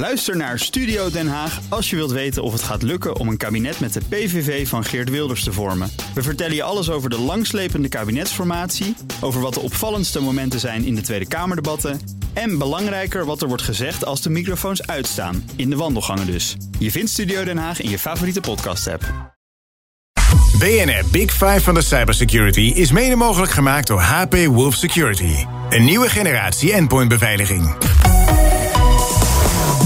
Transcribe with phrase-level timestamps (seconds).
[0.00, 3.36] Luister naar Studio Den Haag als je wilt weten of het gaat lukken om een
[3.36, 5.90] kabinet met de PVV van Geert Wilders te vormen.
[6.14, 10.94] We vertellen je alles over de langslepende kabinetsformatie, over wat de opvallendste momenten zijn in
[10.94, 12.00] de Tweede Kamerdebatten
[12.32, 16.56] en belangrijker wat er wordt gezegd als de microfoons uitstaan, in de wandelgangen dus.
[16.78, 19.04] Je vindt Studio Den Haag in je favoriete podcast-app.
[20.58, 25.44] BNR Big Five van de cybersecurity is mede mogelijk gemaakt door HP Wolf Security.
[25.68, 27.74] Een nieuwe generatie endpointbeveiliging.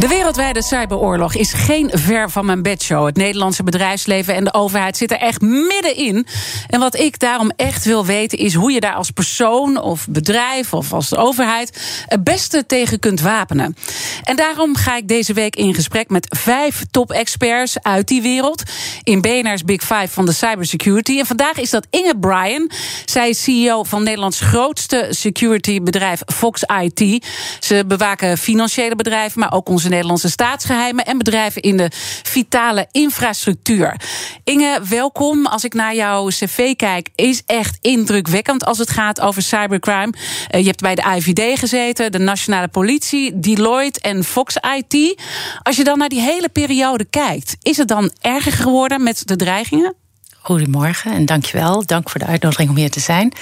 [0.00, 3.06] De wereldwijde cyberoorlog is geen ver van mijn bedshow.
[3.06, 6.26] Het Nederlandse bedrijfsleven en de overheid zitten er echt middenin.
[6.68, 10.72] En wat ik daarom echt wil weten is hoe je daar als persoon of bedrijf
[10.72, 13.76] of als overheid het beste tegen kunt wapenen.
[14.22, 18.62] En daarom ga ik deze week in gesprek met vijf top-experts uit die wereld.
[19.02, 21.18] In BNR's Big Five van de cybersecurity.
[21.18, 22.70] En vandaag is dat Inge Bryan.
[23.04, 27.26] Zij is CEO van Nederlands grootste securitybedrijf Fox IT.
[27.60, 31.90] Ze bewaken financiële bedrijven, maar ook onze Nederlandse staatsgeheimen en bedrijven in de
[32.22, 34.00] vitale infrastructuur.
[34.44, 35.46] Inge, welkom.
[35.46, 40.12] Als ik naar jouw cv kijk, is echt indrukwekkend als het gaat over cybercrime.
[40.50, 45.20] Uh, je hebt bij de IVD gezeten, de Nationale Politie, Deloitte en Fox IT.
[45.62, 49.36] Als je dan naar die hele periode kijkt, is het dan erger geworden met de
[49.36, 49.94] dreigingen?
[50.42, 51.86] Goedemorgen en dankjewel.
[51.86, 53.32] Dank voor de uitnodiging om hier te zijn.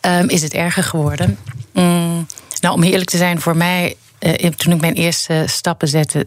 [0.00, 1.38] Um, is het erger geworden?
[1.72, 2.26] Mm,
[2.60, 6.26] nou, om eerlijk te zijn, voor mij uh, toen ik mijn eerste stappen zette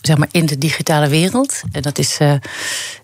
[0.00, 1.62] zeg maar, in de digitale wereld.
[1.72, 2.34] En dat is, uh,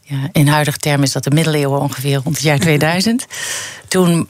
[0.02, 3.26] ja, in huidige termen is dat de middeleeuwen ongeveer, rond het jaar 2000.
[3.88, 4.28] toen,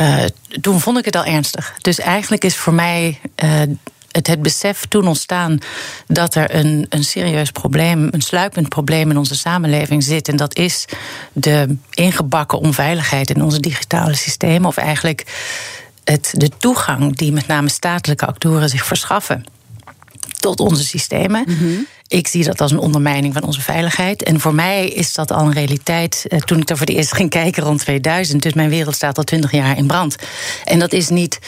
[0.00, 0.24] uh,
[0.60, 1.74] toen vond ik het al ernstig.
[1.80, 3.20] Dus eigenlijk is voor mij
[4.14, 5.58] het, het besef toen ontstaan
[6.06, 10.28] dat er een, een serieus probleem, een sluipend probleem in onze samenleving zit.
[10.28, 10.84] En dat is
[11.32, 14.68] de ingebakken onveiligheid in onze digitale systemen.
[14.68, 15.24] Of eigenlijk
[16.04, 19.44] het, de toegang die met name statelijke actoren zich verschaffen
[20.38, 21.44] tot onze systemen.
[21.46, 21.86] Mm-hmm.
[22.08, 24.22] Ik zie dat als een ondermijning van onze veiligheid.
[24.22, 27.14] En voor mij is dat al een realiteit eh, toen ik er voor het eerst
[27.14, 28.42] ging kijken rond 2000.
[28.42, 30.16] Dus mijn wereld staat al twintig jaar in brand.
[30.64, 31.38] En dat is niet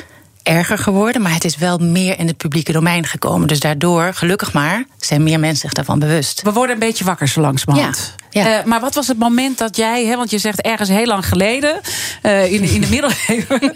[0.47, 3.49] erger geworden, maar het is wel meer in het publieke domein gekomen.
[3.49, 6.43] Dus daardoor, gelukkig maar, zijn meer mensen zich daarvan bewust.
[6.43, 8.15] We worden een beetje wakker zo langzamerhand.
[8.31, 8.59] Ja, ja.
[8.59, 11.27] Uh, maar wat was het moment dat jij, hè, want je zegt ergens heel lang
[11.27, 11.81] geleden,
[12.23, 13.73] uh, in, in de middeleeuwen,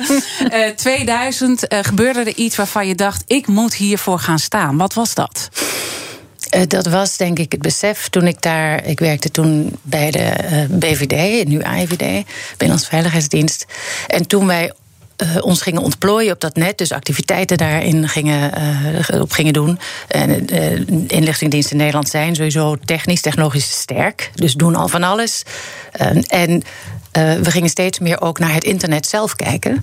[0.69, 4.77] uh, 2000, gebeurde er iets waarvan je dacht: ik moet hiervoor gaan staan.
[4.77, 5.49] Wat was dat?
[6.69, 8.87] Dat was denk ik het besef toen ik daar.
[8.87, 12.27] Ik werkte toen bij de BVD, nu AIVD,
[12.57, 13.67] Binnenlandse Veiligheidsdienst.
[14.07, 14.73] En toen wij
[15.23, 16.79] uh, ons gingen ontplooien op dat net.
[16.79, 18.53] Dus activiteiten daarin gingen,
[19.11, 19.79] uh, op gingen doen.
[20.09, 20.71] En uh,
[21.07, 24.31] inlichtingendiensten in Nederland zijn sowieso technisch, technologisch sterk.
[24.35, 25.43] Dus doen al van alles.
[26.27, 26.63] en
[27.13, 29.83] we gingen steeds meer ook naar het internet zelf kijken.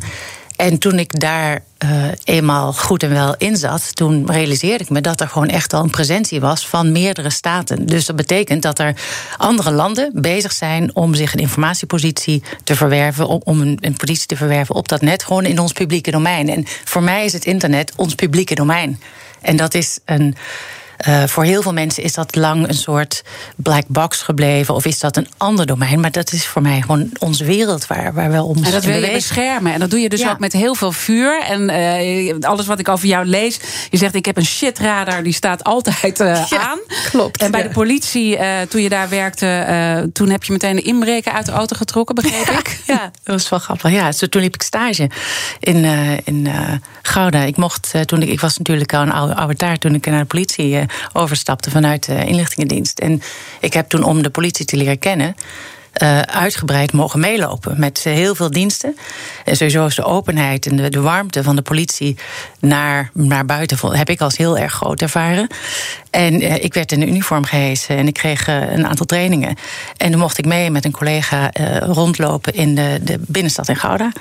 [0.58, 5.02] En toen ik daar uh, eenmaal goed en wel in zat, toen realiseerde ik me
[5.02, 7.86] dat er gewoon echt al een presentie was van meerdere staten.
[7.86, 8.94] Dus dat betekent dat er
[9.38, 14.28] andere landen bezig zijn om zich een informatiepositie te verwerven, om, om een, een positie
[14.28, 16.50] te verwerven op dat net, gewoon in ons publieke domein.
[16.50, 19.00] En voor mij is het internet ons publieke domein.
[19.42, 20.36] En dat is een
[21.06, 23.24] uh, voor heel veel mensen is dat lang een soort
[23.56, 24.74] black box gebleven.
[24.74, 26.00] Of is dat een ander domein.
[26.00, 29.04] Maar dat is voor mij gewoon onze wereld waar, waar we om En dat wil
[29.04, 29.74] je beschermen.
[29.74, 30.32] En dat doe je dus ja.
[30.32, 31.42] ook met heel veel vuur.
[31.42, 33.60] En uh, alles wat ik over jou lees.
[33.90, 35.24] Je zegt ik heb een shitradar.
[35.24, 36.80] Die staat altijd uh, ja, aan.
[37.10, 37.42] Klopt.
[37.42, 38.38] En bij de politie,
[38.70, 40.10] toen je daar werkte.
[40.14, 42.16] toen heb je meteen de inbreker uit de auto getrokken.
[42.16, 42.76] Begreep ik?
[42.88, 43.92] Ja, dat was wel grappig.
[43.92, 45.10] Ja, toen liep ik stage
[45.60, 45.86] in,
[46.24, 46.48] in
[47.02, 47.42] Gouda.
[47.42, 50.20] Ik mocht toen ik, ik was natuurlijk al een oude, oude taart toen ik naar
[50.20, 53.00] de politie overstapte vanuit de inlichtingendienst.
[53.00, 53.22] En
[53.60, 55.36] ik heb toen, om de politie te leren kennen.
[56.04, 58.98] Uh, uitgebreid mogen meelopen met heel veel diensten.
[59.46, 62.18] En sowieso is de openheid en de, de warmte van de politie
[62.60, 65.48] naar, naar buiten heb ik als heel erg groot ervaren.
[66.10, 69.56] En uh, ik werd in een uniform gehesen en ik kreeg een aantal trainingen.
[69.98, 74.12] En toen mocht ik mee met een collega rondlopen in de, de binnenstad in Gouda.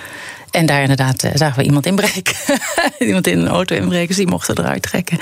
[0.50, 2.34] En daar inderdaad uh, zagen we iemand inbreken.
[2.98, 5.18] iemand in een auto inbreken, dus die mochten eruit trekken.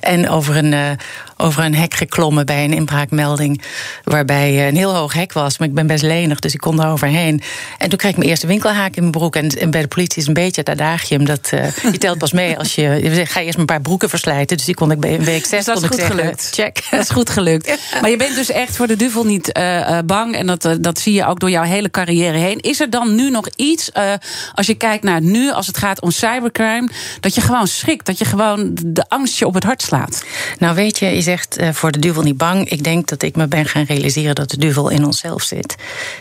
[0.00, 0.90] En over een, uh,
[1.38, 3.62] over een hek geklommen bij een inbraakmelding.
[4.04, 6.82] Waarbij uh, een heel hoog hek was, maar ik ben best lenig, dus ik kon
[6.82, 7.42] er overheen.
[7.78, 9.36] En toen kreeg ik mijn eerste winkelhaak in mijn broek.
[9.36, 11.48] En, en bij de politie is een beetje het adagium dat
[11.92, 12.82] je telt pas mee als je.
[12.82, 14.56] je ga eerst een paar broeken verslijten.
[14.56, 15.64] Dus die kon ik bij een week zes.
[15.64, 16.50] Dus dat is goed zeggen, gelukt.
[16.52, 16.82] Check.
[16.90, 17.66] Dat is goed gelukt.
[17.66, 18.00] Ja.
[18.00, 19.52] Maar je bent dus echt voor de duvel niet
[20.06, 20.36] bang.
[20.36, 22.60] En dat, dat zie je ook door jouw hele carrière heen.
[22.60, 23.90] Is er dan nu nog iets,
[24.54, 26.88] als je kijkt naar nu, als het gaat om cybercrime,
[27.20, 30.24] dat je gewoon schrikt, dat je gewoon de angst je op het hart slaat?
[30.58, 32.68] Nou, weet je, is zegt uh, voor de duivel niet bang.
[32.68, 35.76] Ik denk dat ik me ben gaan realiseren dat de duivel in onszelf zit.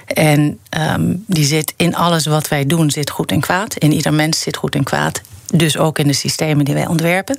[0.05, 3.75] En um, die zit in alles wat wij doen, zit goed en kwaad.
[3.75, 5.21] In ieder mens zit goed en kwaad.
[5.53, 7.37] Dus ook in de systemen die wij ontwerpen.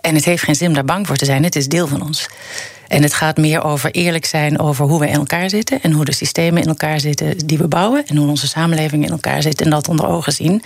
[0.00, 1.44] En het heeft geen zin om daar bang voor te zijn.
[1.44, 2.28] Het is deel van ons.
[2.88, 5.82] En het gaat meer over eerlijk zijn over hoe we in elkaar zitten.
[5.82, 8.06] En hoe de systemen in elkaar zitten die we bouwen.
[8.06, 9.60] En hoe onze samenleving in elkaar zit.
[9.60, 10.62] En dat onder ogen zien.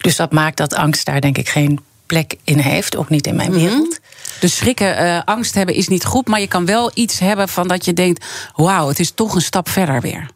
[0.00, 2.96] Dus dat maakt dat angst daar denk ik geen plek in heeft.
[2.96, 3.60] Ook niet in mijn mhm.
[3.60, 4.00] wereld.
[4.44, 6.28] Dus schrikken, uh, angst hebben is niet goed.
[6.28, 8.24] Maar je kan wel iets hebben van dat je denkt:
[8.54, 10.30] wauw, het is toch een stap verder weer.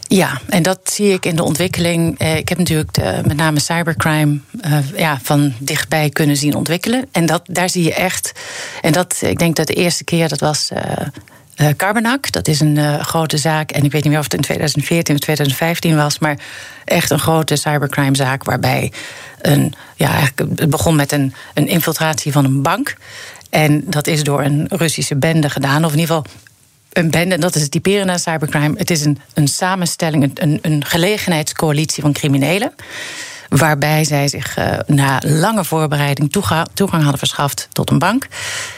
[0.00, 2.18] Ja, en dat zie ik in de ontwikkeling.
[2.18, 7.08] Eh, ik heb natuurlijk de, met name cybercrime uh, ja, van dichtbij kunnen zien ontwikkelen.
[7.12, 8.32] En dat, daar zie je echt.
[8.80, 10.70] En dat, ik denk dat de eerste keer dat was.
[11.76, 13.70] Carbonac, dat is een grote zaak.
[13.70, 16.38] En ik weet niet meer of het in 2014 of 2015 was, maar
[16.84, 18.92] echt een grote cybercrimezaak waarbij
[19.40, 22.96] een, ja, het begon met een, een infiltratie van een bank.
[23.50, 26.32] En dat is door een Russische bende gedaan, of in ieder geval
[26.92, 28.78] een bende, en dat is het typerende aan cybercrime.
[28.78, 32.74] Het is een, een samenstelling, een, een gelegenheidscoalitie van criminelen.
[33.48, 38.26] Waarbij zij zich uh, na lange voorbereiding toegang, toegang hadden verschaft tot een bank.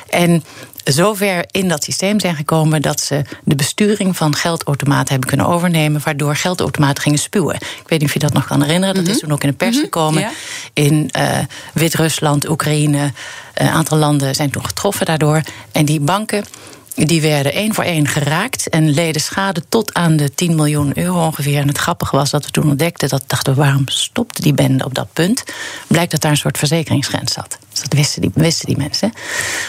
[0.09, 0.45] En
[0.93, 6.01] zover in dat systeem zijn gekomen dat ze de besturing van geldautomaten hebben kunnen overnemen,
[6.05, 7.55] waardoor geldautomaten gingen spuwen.
[7.55, 8.95] Ik weet niet of je dat nog kan herinneren.
[8.95, 9.21] Dat is mhm.
[9.21, 9.85] toen ook in de pers mhm.
[9.85, 10.29] gekomen.
[10.73, 11.39] In uh,
[11.73, 13.13] Wit-Rusland, Oekraïne,
[13.55, 15.41] een aantal landen zijn toen getroffen daardoor.
[15.73, 16.45] En die banken
[16.97, 21.25] die werden één voor één geraakt en leden schade tot aan de 10 miljoen euro
[21.25, 21.61] ongeveer.
[21.61, 24.85] En het grappige was dat we toen ontdekten dat dachten we, waarom stopte die bende
[24.85, 25.45] op dat punt?
[25.87, 27.59] Blijkt dat daar een soort verzekeringsgrens zat.
[27.71, 29.13] Dus dat wisten die, wisten die mensen.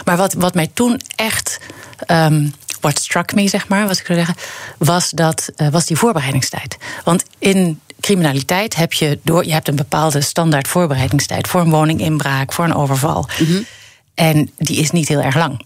[0.05, 1.59] Maar wat, wat mij toen echt.
[2.07, 4.35] Um, what struck me, zeg maar, wat ik zou zeggen,
[4.77, 6.77] was, dat, uh, was die voorbereidingstijd.
[7.03, 12.53] Want in criminaliteit heb je door, je hebt een bepaalde standaard voorbereidingstijd voor een woninginbraak,
[12.53, 13.29] voor een overval.
[13.39, 13.65] Mm -hmm.
[14.13, 15.65] En die is niet heel erg lang.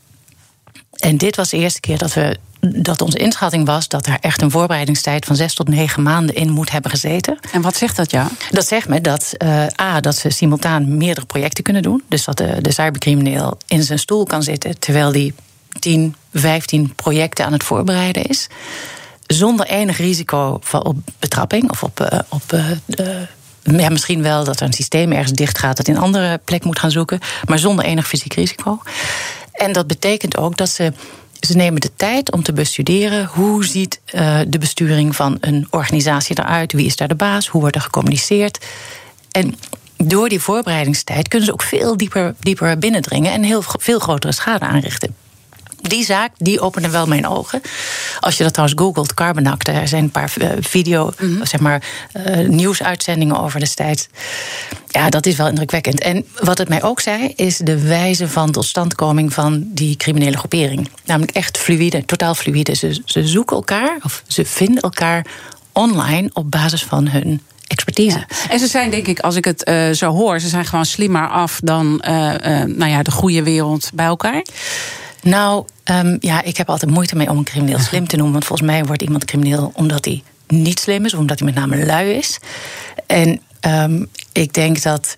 [1.02, 2.38] En dit was de eerste keer dat we
[2.76, 6.50] dat onze inschatting was dat er echt een voorbereidingstijd van zes tot negen maanden in
[6.50, 7.40] moet hebben gezeten.
[7.52, 8.28] En wat zegt dat ja?
[8.50, 12.04] Dat zegt me dat uh, A, dat ze simultaan meerdere projecten kunnen doen.
[12.08, 15.34] Dus dat de, de cybercrimineel in zijn stoel kan zitten terwijl die
[15.80, 18.48] 10, 15 projecten aan het voorbereiden is.
[19.28, 24.66] Zonder enig risico op betrapping of op, uh, op uh, ja, misschien wel dat er
[24.66, 27.86] een systeem ergens dicht gaat dat in een andere plek moet gaan zoeken, maar zonder
[27.86, 28.82] enig fysiek risico.
[29.52, 30.94] En dat betekent ook dat ze.
[31.40, 36.40] Ze nemen de tijd om te bestuderen hoe ziet uh, de besturing van een organisatie
[36.40, 38.66] eruit, wie is daar de baas, hoe wordt er gecommuniceerd.
[39.32, 39.56] En
[39.98, 44.66] door die voorbereidingstijd kunnen ze ook veel dieper, dieper binnendringen en heel veel grotere schade
[44.66, 45.16] aanrichten
[45.82, 47.62] die zaak, die opende wel mijn ogen.
[48.20, 51.46] Als je dat trouwens googelt, Carbonac, er zijn een paar uh, video, mhm.
[51.46, 51.84] zeg maar,
[52.28, 54.08] uh, nieuwsuitzendingen over destijds.
[54.88, 56.02] Ja, dat is wel indrukwekkend.
[56.02, 60.90] En wat het mij ook zei, is de wijze van totstandkoming van die criminele groepering.
[61.06, 62.76] Namelijk echt fluïde, totaal fluïde.
[62.76, 65.26] Ze, ze zoeken elkaar, of ze vinden elkaar
[65.72, 68.26] online op basis van hun expertise.
[68.50, 71.30] En ze zijn, denk ik, als ik het uh, zo hoor, ze zijn gewoon slimmer
[71.30, 74.46] af dan uh, uh, nou ja, de goede wereld bij elkaar.
[75.22, 78.34] Nou, um, ja, ik heb altijd moeite mee om een crimineel slim te noemen.
[78.34, 81.86] Want volgens mij wordt iemand crimineel omdat hij niet slim is, omdat hij met name
[81.86, 82.40] lui is.
[83.06, 85.16] En um, ik denk dat.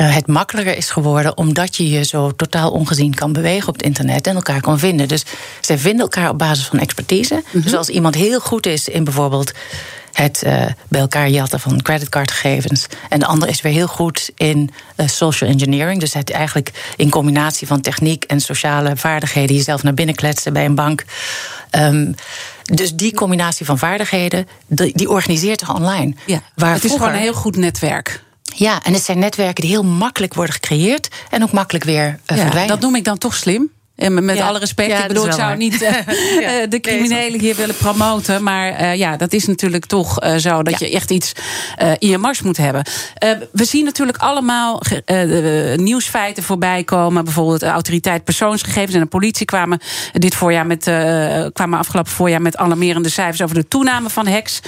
[0.00, 3.82] Uh, het makkelijker is geworden omdat je je zo totaal ongezien kan bewegen op het
[3.82, 5.08] internet en elkaar kan vinden.
[5.08, 5.24] Dus
[5.60, 7.34] zij vinden elkaar op basis van expertise.
[7.34, 7.60] Mm -hmm.
[7.60, 9.52] Dus als iemand heel goed is in bijvoorbeeld
[10.12, 12.86] het uh, bij elkaar jatten van creditcardgegevens.
[13.08, 16.00] En de ander is weer heel goed in uh, social engineering.
[16.00, 20.64] Dus het eigenlijk in combinatie van techniek en sociale vaardigheden jezelf naar binnen kletsen bij
[20.64, 21.04] een bank.
[21.70, 22.14] Um,
[22.62, 26.14] dus die combinatie van vaardigheden, die, die organiseert zich online.
[26.26, 28.26] Ja, waar het is gewoon een heel goed netwerk.
[28.58, 32.14] Ja, en het zijn netwerken die heel makkelijk worden gecreëerd en ook makkelijk weer uh,
[32.24, 32.68] ja, verdwijnen.
[32.68, 33.70] Dat noem ik dan toch slim.
[33.98, 35.90] En met alle respect, ik bedoel, ik zou niet uh,
[36.68, 38.42] de criminelen hier willen promoten.
[38.42, 41.32] Maar uh, ja, dat is natuurlijk toch uh, zo dat je echt iets
[41.98, 42.84] in je mars moet hebben.
[43.52, 44.82] we zien natuurlijk allemaal
[45.76, 47.24] nieuwsfeiten voorbij komen.
[47.24, 49.78] Bijvoorbeeld de autoriteit persoonsgegevens en de politie kwamen
[50.12, 50.82] dit voorjaar met,
[51.52, 54.60] kwamen afgelopen voorjaar met alarmerende cijfers over de toename van hacks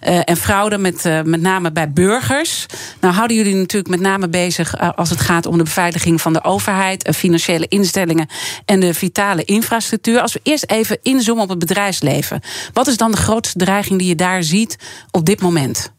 [0.00, 2.66] en fraude, met, met name bij burgers.
[3.00, 6.44] Nou houden jullie natuurlijk met name bezig als het gaat om de beveiliging van de
[6.44, 8.28] overheid, financiële instellingen
[8.72, 10.20] en de vitale infrastructuur.
[10.20, 12.40] Als we eerst even inzoomen op het bedrijfsleven.
[12.72, 14.76] Wat is dan de grootste dreiging die je daar ziet
[15.10, 15.92] op dit moment?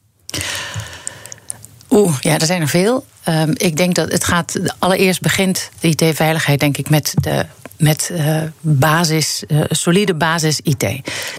[1.90, 3.06] Oeh, ja, er zijn er veel.
[3.30, 4.60] Um, ik denk dat het gaat.
[4.80, 7.46] Allereerst begint de IT-veiligheid, denk ik, met de
[7.78, 10.86] met uh, basis, uh, solide basis IT.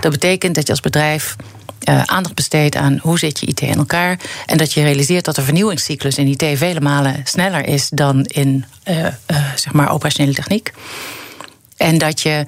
[0.01, 1.37] Dat betekent dat je als bedrijf
[1.89, 4.21] uh, aandacht besteedt aan hoe zit je IT in elkaar.
[4.47, 8.65] En dat je realiseert dat de vernieuwingscyclus in IT vele malen sneller is dan in
[9.55, 10.73] zeg maar operationele techniek.
[11.85, 12.45] En dat je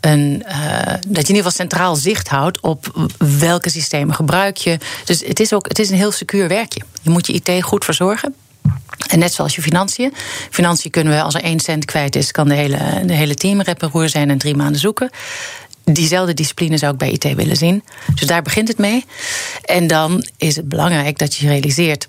[0.00, 4.78] een, uh, dat je in ieder geval centraal zicht houdt op welke systemen gebruik je.
[5.04, 6.82] Dus het is ook het is een heel secuur werkje.
[7.02, 8.34] Je moet je IT goed verzorgen.
[9.08, 10.14] En net zoals je financiën.
[10.50, 13.62] Financiën kunnen we, als er één cent kwijt is, kan de hele, de hele team
[13.78, 15.10] roer zijn en drie maanden zoeken.
[15.84, 17.84] Diezelfde discipline zou ik bij IT willen zien.
[18.14, 19.04] Dus daar begint het mee.
[19.64, 22.08] En dan is het belangrijk dat je realiseert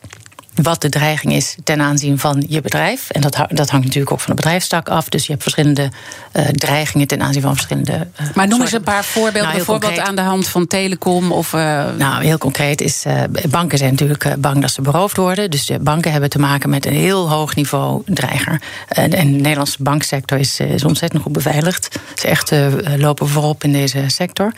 [0.62, 3.10] wat de dreiging is ten aanzien van je bedrijf.
[3.10, 5.10] En dat, dat hangt natuurlijk ook van de bedrijfstak af.
[5.10, 5.92] Dus je hebt verschillende
[6.34, 8.08] uh, dreigingen ten aanzien van verschillende.
[8.22, 11.32] Uh, maar noem eens een paar voorbeelden, nou, bijvoorbeeld concreet, aan de hand van telecom
[11.32, 11.54] of.
[11.54, 11.86] Uh...
[11.98, 13.04] Nou, heel concreet is.
[13.50, 15.52] banken zijn natuurlijk bang dat ze beroofd worden.
[15.52, 18.62] Dus de banken hebben te maken met een heel hoog niveau dreiger.
[18.88, 22.00] en de Nederlandse banksector is, is ontzettend goed beveiligd.
[22.16, 22.52] Ze echt
[22.98, 24.54] lopen voorop in deze sector.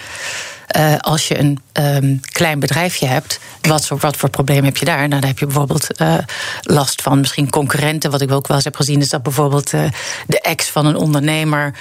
[0.76, 5.08] Uh, als je een um, klein bedrijfje hebt, wat, wat voor probleem heb je daar?
[5.08, 6.18] Nou, dan heb je bijvoorbeeld uh,
[6.62, 8.12] last van misschien concurrenten.
[8.12, 9.84] Wat ik ook wel eens heb gezien, is dat bijvoorbeeld uh,
[10.28, 11.74] de ex van een ondernemer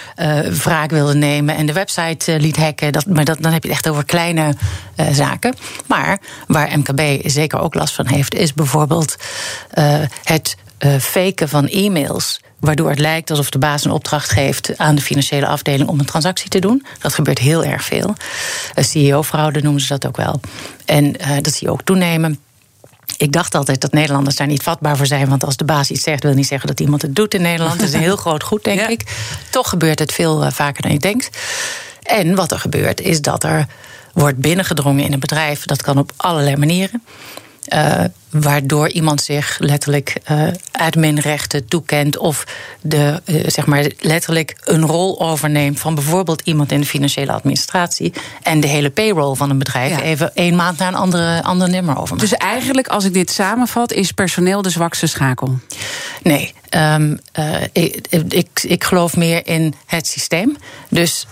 [0.63, 2.93] wraak wilde nemen en de website liet hacken.
[2.93, 4.55] Dat, maar dat, dan heb je het echt over kleine
[5.13, 5.55] zaken.
[5.87, 9.17] Maar waar MKB zeker ook last van heeft, is bijvoorbeeld
[10.23, 10.57] het
[11.01, 15.47] faken van e-mails waardoor het lijkt alsof de baas een opdracht geeft aan de financiële
[15.47, 16.87] afdeling om een transactie te doen.
[17.01, 18.15] Dat gebeurt heel erg veel.
[18.75, 20.41] CEO-fraude noemen ze dat ook wel.
[20.85, 22.39] En uh, dat zie je ook toenemen.
[23.17, 25.29] Ik dacht altijd dat Nederlanders daar niet vatbaar voor zijn.
[25.29, 27.79] Want als de baas iets zegt, wil niet zeggen dat iemand het doet in Nederland.
[27.79, 29.03] Dat is een heel groot goed, denk ik.
[29.51, 31.39] Toch gebeurt het veel uh, vaker dan je denkt.
[32.03, 33.67] En wat er gebeurt, is dat er
[34.13, 35.65] wordt binnengedrongen in een bedrijf.
[35.65, 37.03] Dat kan op allerlei manieren.
[37.75, 38.05] Uh,
[38.41, 42.45] waardoor iemand zich letterlijk uh, adminrechten toekent of
[42.81, 48.13] de, uh, zeg maar letterlijk een rol overneemt van bijvoorbeeld iemand in de financiële administratie
[48.43, 50.03] en de hele payroll van een bedrijf ja.
[50.03, 52.19] even één maand naar een andere, ander nummer over.
[52.19, 55.59] Dus eigenlijk, als ik dit samenvat, is personeel de zwakste schakel?
[56.23, 60.57] Nee, um, uh, ik, ik, ik, geloof meer in het systeem.
[60.89, 61.27] Dus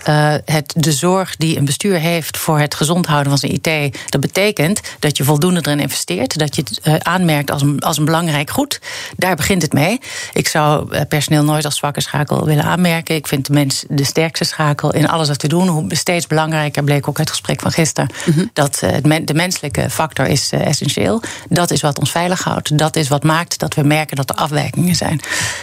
[0.45, 4.21] het, de zorg die een bestuur heeft voor het gezond houden van zijn IT, dat
[4.21, 6.63] betekent dat je voldoende erin investeert, dat je
[6.99, 8.81] aanmerkt als een, als een belangrijk goed.
[9.17, 9.99] Daar begint het mee.
[10.33, 13.15] Ik zou eh, personeel nooit als zwakke schakel willen aanmerken.
[13.15, 15.67] Ik vind de mens de sterkste schakel in alles wat we doen.
[15.67, 18.09] Hoe steeds belangrijker bleek ook uit het gesprek van gisteren.
[18.25, 18.45] Mhm.
[18.53, 21.21] Dat uh, de menselijke factor is uh, essentieel.
[21.49, 22.77] Dat is wat ons veilig houdt.
[22.77, 25.21] Dat is wat maakt dat we merken dat er afwijkingen zijn.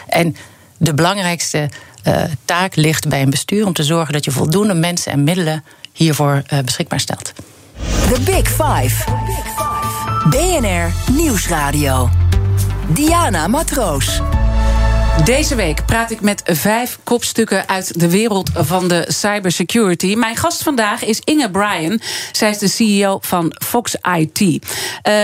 [0.08, 0.36] En
[0.76, 1.68] de belangrijkste
[2.04, 5.64] uh, taak ligt bij een bestuur om te zorgen dat je voldoende mensen en middelen
[5.92, 7.32] hiervoor uh, beschikbaar stelt.
[8.08, 9.04] The Big Five.
[10.30, 12.08] BNR Nieuwsradio.
[12.94, 14.22] Diana Matroos.
[15.24, 20.14] Deze week praat ik met vijf kopstukken uit de wereld van de cybersecurity.
[20.14, 22.00] Mijn gast vandaag is Inge Bryan.
[22.32, 24.40] Zij is de CEO van Fox IT.
[24.40, 24.58] Uh,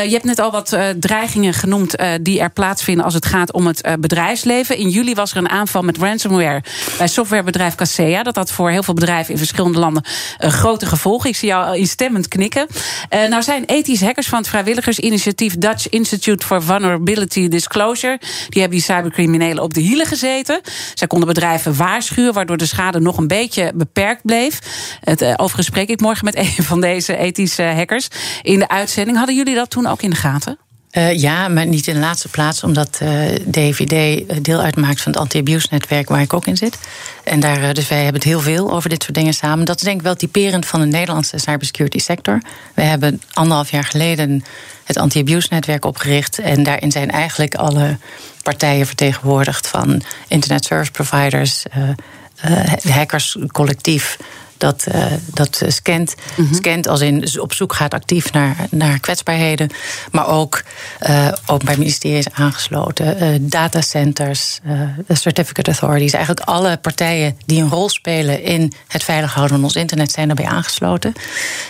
[0.05, 3.53] je hebt net al wat uh, dreigingen genoemd uh, die er plaatsvinden als het gaat
[3.53, 4.77] om het bedrijfsleven.
[4.77, 6.63] In juli was er een aanval met ransomware
[6.99, 8.23] bij softwarebedrijf Casea.
[8.23, 10.05] Dat had voor heel veel bedrijven in verschillende landen
[10.39, 11.31] grote gevolgen.
[11.31, 12.67] Ik zie jou instemmend knikken.
[13.11, 18.19] nou zijn ethische hackers van het vrijwilligersinitiatief Dutch Institute for Vulnerability Disclosure.
[18.49, 20.61] Die hebben die cybercriminelen op de hielen gezeten.
[20.95, 24.59] Zij konden bedrijven waarschuwen, waardoor de schade nog een beetje beperkt bleef.
[25.01, 28.09] Het, uh, overigens spreek ik morgen met een van deze ethische hackers
[28.43, 29.17] in de uitzending.
[29.17, 30.59] Hadden jullie dat toen ook in de gaten?
[30.93, 35.13] Uh, ja, maar niet in de laatste plaats, omdat uh, eh, DVD deel uitmaakt van
[35.13, 36.79] het anti-abuse-netwerk waar ik ook in zit.
[37.25, 39.65] En daar, dus wij hebben het heel veel over dit soort dingen samen.
[39.65, 42.43] Dat is denk ik wel typerend van de Nederlandse cybersecurity sector.
[42.75, 44.45] We hebben anderhalf jaar geleden
[44.85, 46.39] het anti-abuse-netwerk opgericht.
[46.39, 47.97] En daarin zijn eigenlijk alle
[48.43, 54.17] partijen vertegenwoordigd van internet service providers, uh, hackerscollectief.
[54.59, 56.15] Dat, uh, dat scant.
[56.37, 56.55] Mm-hmm.
[56.55, 59.71] Scant als in op zoek gaat actief naar, naar kwetsbaarheden.
[60.13, 60.63] Maar ook
[61.09, 63.23] uh, openbaar ministerie is aangesloten.
[63.23, 64.61] Uh, datacenters,
[65.09, 66.13] certificate authorities.
[66.13, 70.27] Eigenlijk alle partijen die een rol spelen in het veilig houden van ons internet zijn
[70.27, 71.13] daarbij aangesloten.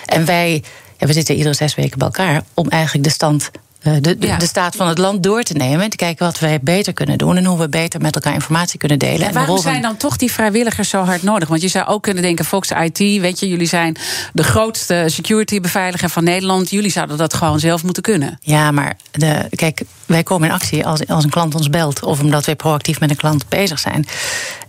[0.04, 0.62] En wij
[0.98, 4.36] ja, we zitten iedere zes weken bij elkaar om eigenlijk de stand eh, de, de,
[4.38, 5.80] de, staat van het land door te nemen.
[5.80, 7.36] En te kijken wat wij beter kunnen doen.
[7.36, 9.26] En hoe we beter met elkaar informatie kunnen delen.
[9.26, 11.48] En waarom zijn dan toch die vrijwilligers zo hard nodig?
[11.48, 13.96] Want je zou ook kunnen denken: Fox IT, weet je, jullie zijn
[14.32, 16.70] de grootste security beveiliger van Nederland.
[16.70, 18.38] Jullie zouden dat gewoon zelf moeten kunnen.
[18.40, 22.02] Ja, maar de, kijk, wij komen in actie als, als een klant ons belt.
[22.02, 24.06] Of omdat we proactief met een klant bezig zijn.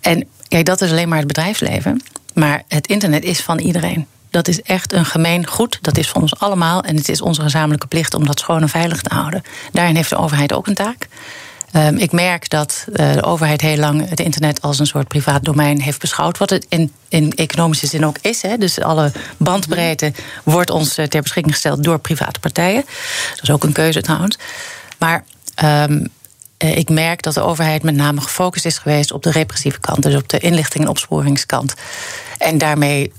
[0.01, 2.01] En kijk, dat is alleen maar het bedrijfsleven.
[2.34, 4.08] Maar het internet is van iedereen.
[4.29, 5.79] Dat is echt een gemeen goed.
[5.81, 6.83] Dat is van ons allemaal.
[6.83, 9.43] En het is onze gezamenlijke plicht om dat schoon en veilig te houden.
[9.71, 11.07] Daarin heeft de overheid ook een taak.
[11.75, 15.45] Um, ik merk dat uh, de overheid heel lang het internet als een soort privaat
[15.45, 16.38] domein heeft beschouwd.
[16.38, 18.41] Wat het in, in economische zin ook is.
[18.41, 18.57] Hè.
[18.57, 22.86] Dus alle bandbreedte wordt ons uh, ter beschikking gesteld door private partijen.
[23.29, 24.38] Dat is ook een keuze trouwens.
[24.98, 25.24] Maar
[25.63, 26.07] um,
[26.59, 30.03] eh, ik merk dat de overheid met name gefocust is geweest op de repressieve kant,
[30.03, 31.74] dus op de inlichting en opsporingskant.
[32.38, 33.12] En daarmee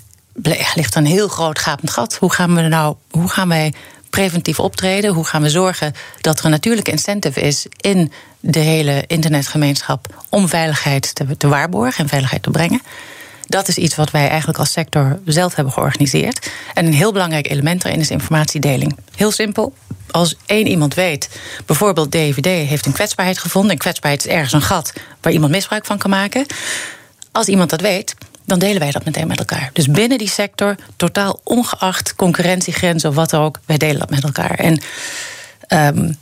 [0.75, 2.14] ligt een heel groot gapend gat.
[2.14, 3.72] Hoe gaan we nou, hoe gaan wij
[4.10, 5.12] preventief optreden?
[5.12, 10.49] Hoe gaan we zorgen dat er een natuurlijke incentive is in de hele internetgemeenschap om
[10.49, 12.82] veiligheid te, waarborgen en veiligheid te brengen?
[13.46, 16.50] Dat is iets wat wij eigenlijk als sector zelf hebben georganiseerd.
[16.75, 18.96] En een heel belangrijk element daarin is informatiedeling.
[19.14, 19.75] Heel simpel.
[20.10, 21.28] Als één iemand weet,
[21.66, 23.70] bijvoorbeeld DVD heeft een kwetsbaarheid gevonden.
[23.70, 26.46] Een kwetsbaarheid is ergens een gat waar iemand misbruik van kan maken.
[27.32, 28.14] Als iemand dat weet,
[28.50, 29.71] dan delen wij dat meteen met elkaar.
[29.73, 34.54] Dus binnen die sector, totaal ongeacht concurrentiegrenzen of wat ook, wij delen dat met elkaar.
[34.54, 34.80] En
[35.97, 36.16] um,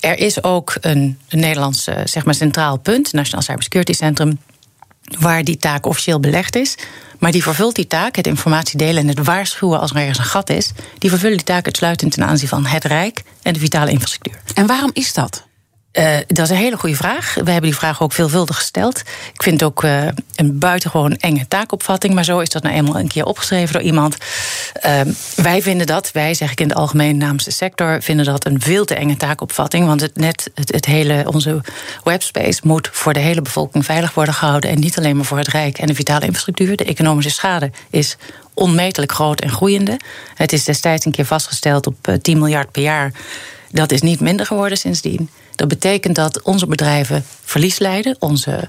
[0.00, 4.38] er is ook een, een Nederlands zeg maar, centraal punt, Nationaal Cybersecurity Centrum,
[5.18, 6.74] waar die taak officieel belegd is.
[7.18, 10.24] Maar die vervult die taak, het informatie delen en het waarschuwen als er ergens een
[10.24, 13.90] gat is, die vervullen die taak uitsluitend ten aanzien van het Rijk en de vitale
[13.90, 14.40] infrastructuur.
[14.54, 15.44] En waarom is dat?
[15.98, 17.34] Uh, dat is een hele goede vraag.
[17.34, 19.00] We hebben die vraag ook veelvuldig gesteld.
[19.32, 22.98] Ik vind het ook uh, een buitengewoon enge taakopvatting, maar zo is dat nou eenmaal
[22.98, 24.16] een keer opgeschreven door iemand.
[24.86, 25.00] Uh,
[25.36, 28.60] wij vinden dat, wij zeg ik in de algemeen namens de sector, vinden dat een
[28.60, 29.86] veel te enge taakopvatting.
[29.86, 31.60] Want het net, het, het, hele, onze
[32.04, 34.70] webspace moet voor de hele bevolking veilig worden gehouden.
[34.70, 36.76] En niet alleen maar voor het Rijk en de vitale infrastructuur.
[36.76, 38.16] De economische schade is
[38.54, 40.00] onmetelijk groot en groeiende.
[40.34, 43.12] Het is destijds een keer vastgesteld op 10 miljard per jaar.
[43.70, 45.30] Dat is niet minder geworden sindsdien.
[45.54, 48.68] Dat betekent dat onze bedrijven verlies lijden, onze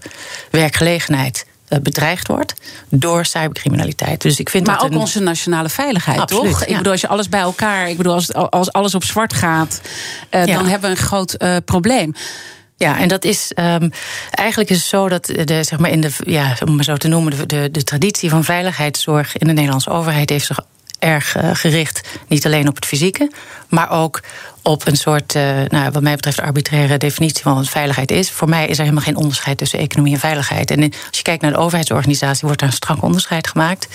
[0.52, 2.54] werkgelegenheid eh, bedreigd wordt
[2.90, 4.22] door cybercriminaliteit.
[4.22, 6.60] Dus ik vind maar dat ook onze nationale veiligheid, Absoluut, toch?
[6.60, 6.68] Ja.
[6.68, 9.82] Ik bedoel, als je alles bij elkaar, ik bedoel, als, als alles op zwart gaat,
[10.32, 10.56] uh, Ja.
[10.56, 12.14] dan hebben we een groot uh, probleem.
[12.78, 13.92] Ja, en dat is um,
[14.32, 17.08] eigenlijk is het zo dat de, zeg maar in de, ja, om maar zo te
[17.08, 20.60] noemen, de, de, de traditie van veiligheidszorg in de Nederlandse overheid heeft zich
[21.06, 23.32] erg uh, gericht, niet alleen op het fysieke,
[23.70, 24.22] maar ook
[24.62, 28.32] op een soort, uh, nou, wat mij betreft, arbitraire definitie van wat veiligheid is.
[28.32, 30.72] Voor mij is er helemaal geen onderscheid tussen economie en veiligheid.
[30.72, 33.88] En als je kijkt naar de overheidsorganisatie, wordt daar een strak onderscheid gemaakt.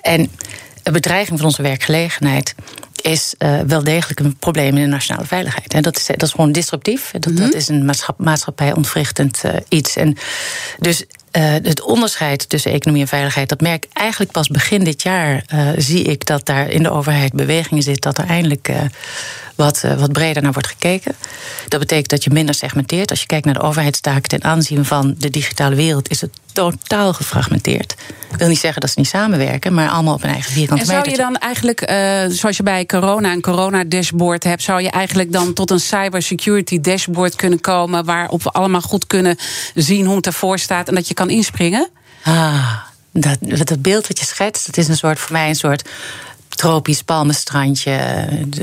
[0.00, 0.30] En
[0.82, 2.54] een bedreiging van onze werkgelegenheid
[3.02, 5.74] is uh, wel degelijk een probleem in de nationale veiligheid.
[5.74, 7.10] En dat is, dat is gewoon disruptief.
[7.10, 7.44] Dat, mm -hmm.
[7.44, 9.96] dat is een maatschap, maatschappij ontwrichtend uh, iets.
[9.96, 10.16] En
[10.78, 15.02] dus uh, het onderscheid tussen economie en veiligheid, dat merk ik eigenlijk pas begin dit
[15.02, 15.44] jaar.
[15.76, 18.70] zie ik dat daar in de overheid beweging zit, dat er eindelijk
[19.60, 21.14] wat, wat breder naar wordt gekeken.
[21.68, 23.10] Dat betekent dat je minder segmenteert.
[23.10, 27.12] Als je kijkt naar de overheidstaken ten aanzien van de digitale wereld, is het totaal
[27.12, 27.94] gefragmenteerd.
[28.32, 30.96] Ik wil niet zeggen dat ze niet samenwerken, maar allemaal op een eigen vierkante meter.
[30.96, 34.90] En zou je dan eigenlijk, uh, zoals je bij corona een corona-dashboard hebt, zou je
[34.90, 39.36] eigenlijk dan tot een cybersecurity dashboard kunnen komen waarop we allemaal goed kunnen
[39.74, 41.88] zien hoe het ervoor staat en dat je kan inspringen?
[42.24, 42.72] Ah,
[43.12, 45.88] dat, dat beeld wat je schetst, dat is een soort voor mij een soort
[46.60, 47.98] tropisch palmenstrandje,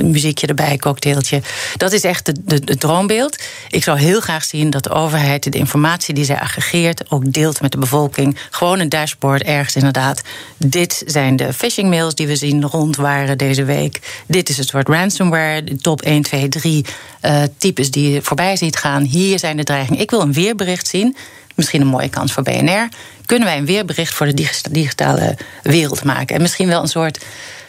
[0.01, 1.41] muziekje erbij, cocktailtje.
[1.77, 3.37] Dat is echt het droombeeld.
[3.69, 7.61] Ik zou heel graag zien dat de overheid de informatie die zij aggregeert ook deelt
[7.61, 8.37] met de bevolking.
[8.49, 10.21] Gewoon een dashboard ergens inderdaad.
[10.57, 14.23] Dit zijn de phishing mails die we zien rond waren deze week.
[14.27, 16.85] Dit is het soort ransomware, de top 1, 2, 3
[17.21, 19.03] uh, types die je voorbij ziet gaan.
[19.03, 20.01] Hier zijn de dreigingen.
[20.01, 21.15] Ik wil een weerbericht zien.
[21.55, 22.87] Misschien een mooie kans voor BNR.
[23.25, 26.35] Kunnen wij een weerbericht voor de digitale wereld maken?
[26.35, 27.19] En misschien wel een soort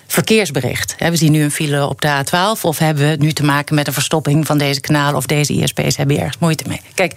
[0.08, 0.94] verkeersbericht.
[0.98, 3.86] We zien nu een file op de A12 of hebben we nu te maken met
[3.86, 6.80] een verstopping van deze kanalen of deze ISP's hebben hier ergens moeite mee.
[6.94, 7.14] Kijk,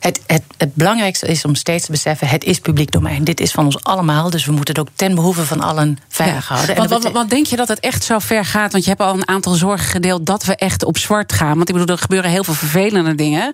[0.00, 3.24] het, het, het, belangrijkste is om steeds te beseffen: het is publiek domein.
[3.24, 6.48] Dit is van ons allemaal, dus we moeten het ook ten behoeve van allen veilig
[6.48, 6.76] ja, houden.
[6.76, 8.72] Want, wat, wat denk je dat het echt zo ver gaat?
[8.72, 11.56] Want je hebt al een aantal zorgen gedeeld dat we echt op zwart gaan.
[11.56, 13.52] Want ik bedoel, er gebeuren heel veel vervelende dingen,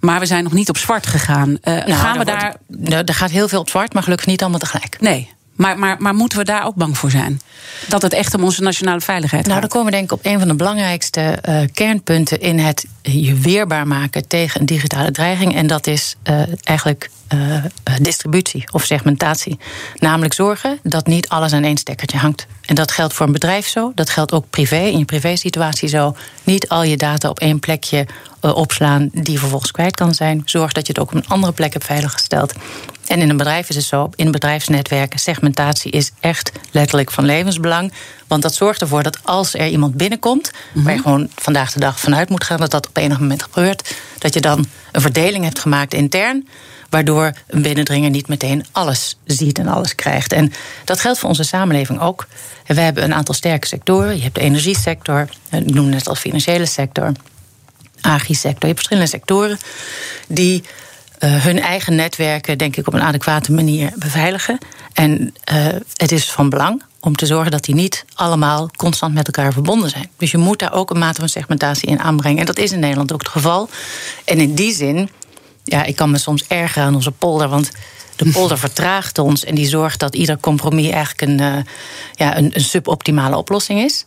[0.00, 1.48] maar we zijn nog niet op zwart gegaan.
[1.48, 2.56] Uh, nou, gaan we daar.
[2.66, 4.96] Wordt, er gaat heel veel op zwart, maar gelukkig niet allemaal tegelijk.
[5.00, 5.34] Nee.
[5.56, 7.40] Maar, maar, maar moeten we daar ook bang voor zijn?
[7.88, 9.50] Dat het echt om onze nationale veiligheid gaat?
[9.50, 12.86] Nou, dan komen we denk ik op een van de belangrijkste uh, kernpunten in het
[13.02, 15.54] je weerbaar maken tegen een digitale dreiging.
[15.54, 17.64] En dat is uh, eigenlijk uh,
[18.00, 19.58] distributie of segmentatie.
[19.94, 22.46] Namelijk zorgen dat niet alles aan één stekkertje hangt.
[22.66, 26.16] En dat geldt voor een bedrijf zo, dat geldt ook privé, in je privésituatie zo.
[26.44, 28.06] Niet al je data op één plekje
[28.42, 30.42] uh, opslaan die vervolgens kwijt kan zijn.
[30.44, 32.52] Zorg dat je het ook op een andere plek hebt veiliggesteld.
[33.06, 37.92] En in een bedrijf is het zo, in bedrijfsnetwerken, segmentatie is echt letterlijk van levensbelang.
[38.26, 40.84] Want dat zorgt ervoor dat als er iemand binnenkomt, mm -hmm.
[40.84, 43.94] waar je gewoon vandaag de dag vanuit moet gaan dat dat op enig moment gebeurt,
[44.18, 46.46] dat je dan een verdeling hebt gemaakt intern
[46.90, 50.32] waardoor een binnendringer niet meteen alles ziet en alles krijgt.
[50.32, 50.52] En
[50.84, 52.26] dat geldt voor onze samenleving ook.
[52.66, 54.16] We hebben een aantal sterke sectoren.
[54.16, 57.12] Je hebt de energiesector, ik noem net al financiële sector,
[58.00, 58.60] agri-sector.
[58.60, 59.58] Je hebt verschillende sectoren
[60.28, 60.62] die
[61.20, 64.58] uh, hun eigen netwerken, denk ik, op een adequate manier beveiligen.
[64.92, 69.26] En uh, het is van belang om te zorgen dat die niet allemaal constant met
[69.26, 70.10] elkaar verbonden zijn.
[70.16, 72.38] Dus je moet daar ook een mate van segmentatie in aanbrengen.
[72.38, 73.68] En dat is in Nederland ook het geval.
[74.24, 75.10] En in die zin,
[75.66, 77.70] ja, ik kan me soms ergeren aan onze polder, want
[78.16, 81.62] de polder vertraagt ons en die zorgt dat ieder compromis eigenlijk een, uh,
[82.12, 84.04] ja, een, een suboptimale oplossing is.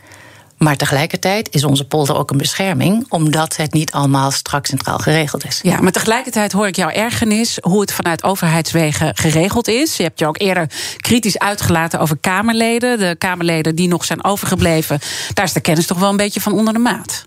[0.60, 5.46] Maar tegelijkertijd is onze polder ook een bescherming, omdat het niet allemaal strak centraal geregeld
[5.46, 5.60] is.
[5.64, 9.98] Ja, maar tegelijkertijd hoor ik jouw ergernis hoe het vanuit overheidswegen geregeld is.
[9.98, 13.00] Je hebt je ook eerder kritisch uitgelaten over Kamerleden.
[13.00, 15.00] De Kamerleden die nog zijn overgebleven,
[15.34, 17.24] daar is de kennis toch wel een beetje van onder de maat.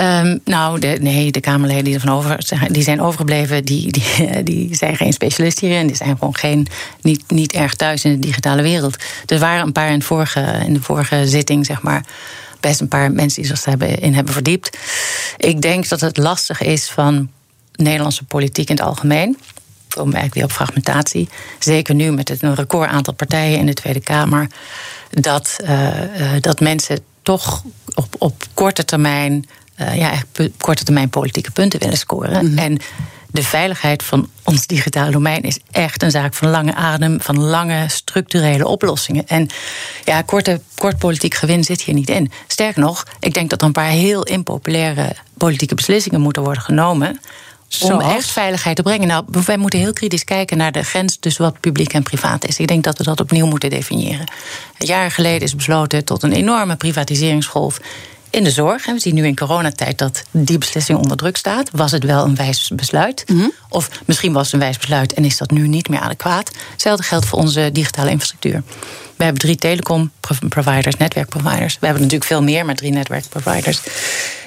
[0.00, 4.74] Um, nou, de, nee, de Kamerleden die, ervan over, die zijn overgebleven, die, die, die
[4.74, 5.86] zijn geen specialist hierin.
[5.86, 6.66] Die zijn gewoon geen,
[7.00, 8.96] niet, niet erg thuis in de digitale wereld.
[9.26, 12.04] Er waren een paar in, vorige, in de vorige zitting, zeg maar,
[12.60, 14.78] best een paar mensen die zich in hebben verdiept.
[15.36, 17.30] Ik denk dat het lastig is van
[17.74, 19.38] Nederlandse politiek in het algemeen.
[19.88, 21.28] Komen we eigenlijk weer op fragmentatie.
[21.58, 24.46] Zeker nu met het een record aantal partijen in de Tweede Kamer.
[25.10, 27.62] Dat, uh, uh, dat mensen toch
[27.94, 29.48] op, op korte termijn,
[29.80, 30.26] uh, ja, echt
[30.58, 32.50] korte termijn politieke punten willen scoren.
[32.50, 32.58] Mm.
[32.58, 32.78] En
[33.30, 37.84] de veiligheid van ons digitale domein is echt een zaak van lange adem, van lange
[37.88, 39.26] structurele oplossingen.
[39.26, 39.48] En
[40.04, 42.30] ja, korte, kort politiek gewin zit hier niet in.
[42.46, 47.20] Sterker nog, ik denk dat er een paar heel impopulaire politieke beslissingen moeten worden genomen.
[47.80, 49.08] Om echt veiligheid te brengen.
[49.08, 52.58] Nou, wij moeten heel kritisch kijken naar de grens tussen wat publiek en privaat is.
[52.58, 54.32] Ik denk dat we dat opnieuw moeten definiëren.
[54.78, 57.80] Jaren geleden is besloten tot een enorme privatiseringsgolf
[58.34, 58.86] in de zorg.
[58.86, 61.70] We zien nu in coronatijd dat die beslissing onder druk staat.
[61.72, 63.24] Was het wel een wijs besluit?
[63.26, 63.52] Mm -hmm.
[63.68, 66.50] Of misschien was het een wijs besluit en is dat nu niet meer adequaat?
[66.70, 68.62] Hetzelfde geldt voor onze digitale infrastructuur.
[69.16, 71.74] We hebben drie telecom-providers, netwerkproviders.
[71.74, 73.80] We hebben natuurlijk veel meer, maar drie netwerkproviders.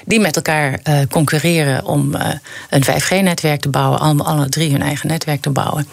[0.04, 2.28] Die met elkaar uh, concurreren om uh,
[2.70, 3.98] een 5G-netwerk te bouwen.
[3.98, 5.88] Alle, alle drie hun eigen netwerk te bouwen.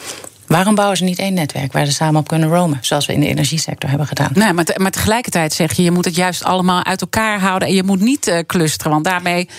[0.48, 2.78] Waarom bouwen ze niet één netwerk waar ze samen op kunnen roamen?
[2.82, 4.32] Zoals we in de energiesector hebben gedaan.
[4.34, 7.68] Nee, maar, te, maar tegelijkertijd zeg je, je moet het juist allemaal uit elkaar houden.
[7.68, 9.50] En je moet niet uh, clusteren, want daarmee.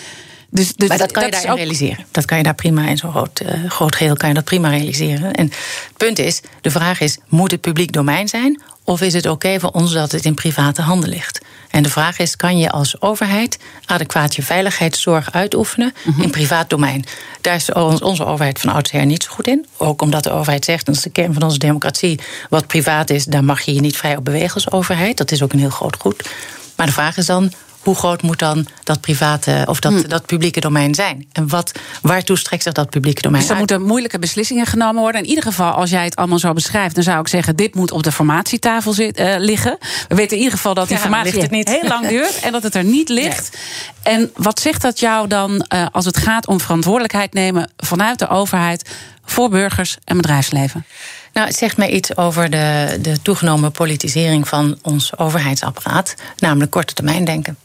[0.51, 1.57] Dus, dus maar dat kan je daar ook...
[1.57, 2.07] realiseren.
[2.11, 4.68] Dat kan je daar prima in zo'n groot, uh, groot geheel kan je dat prima
[4.68, 5.33] realiseren.
[5.33, 8.62] En het punt is, de vraag is: moet het publiek domein zijn?
[8.87, 11.40] Of is het oké okay voor ons dat het in private handen ligt?
[11.70, 16.22] En de vraag is: kan je als overheid adequaat je veiligheidszorg uitoefenen mm -hmm.
[16.22, 17.05] in privaat domein?
[17.40, 19.66] Daar is onze overheid van oudsher niet zo goed in.
[19.77, 23.25] Ook omdat de overheid zegt, dat is de kern van onze democratie, wat privaat is,
[23.25, 25.16] daar mag je je niet vrij op bewegen als overheid.
[25.16, 26.29] Dat is ook een heel groot goed.
[26.77, 27.53] Maar de vraag is dan:
[27.87, 30.09] hoe groot moet dan dat private of dat, hm.
[30.09, 31.27] dat publieke domein zijn?
[31.33, 31.72] En wat,
[32.03, 35.22] waartoe strekt zich dat publieke domein Dus er moeten moeilijke beslissingen genomen worden.
[35.22, 37.90] In ieder geval, als jij het allemaal zo beschrijft, dan zou ik zeggen: dit moet
[37.90, 39.79] op de formatietafel zit, uh, liggen.
[40.09, 41.68] We weten in ieder geval dat die ja, formatie het niet.
[41.68, 43.59] heel lang duurt en dat het er niet ligt.
[44.05, 44.14] Nee.
[44.16, 48.29] En wat zegt dat jou dan uh, als het gaat om verantwoordelijkheid nemen vanuit de
[48.29, 48.90] overheid
[49.25, 50.87] voor burgers en bedrijfsleven?
[51.33, 56.94] Nou, het zegt mij iets over de, de toegenomen politisering van ons overheidsapparaat, namelijk korte
[56.94, 57.57] termijn denken.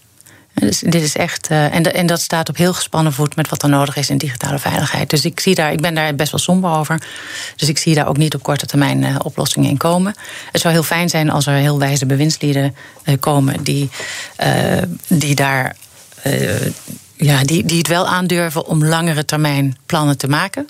[0.62, 1.52] Dus dit is echt.
[1.52, 4.18] Uh, en, en dat staat op heel gespannen voet met wat er nodig is in
[4.18, 5.10] digitale veiligheid.
[5.10, 7.02] Dus ik, zie daar, ik ben daar best wel somber over.
[7.56, 10.16] Dus ik zie daar ook niet op korte termijn uh, oplossingen in komen.
[10.52, 13.90] Het zou heel fijn zijn als er heel wijze bewindslieden uh, komen die,
[15.08, 15.76] die daar.
[17.16, 20.68] ja, die, die het wel aandurven om langere termijn plannen te maken.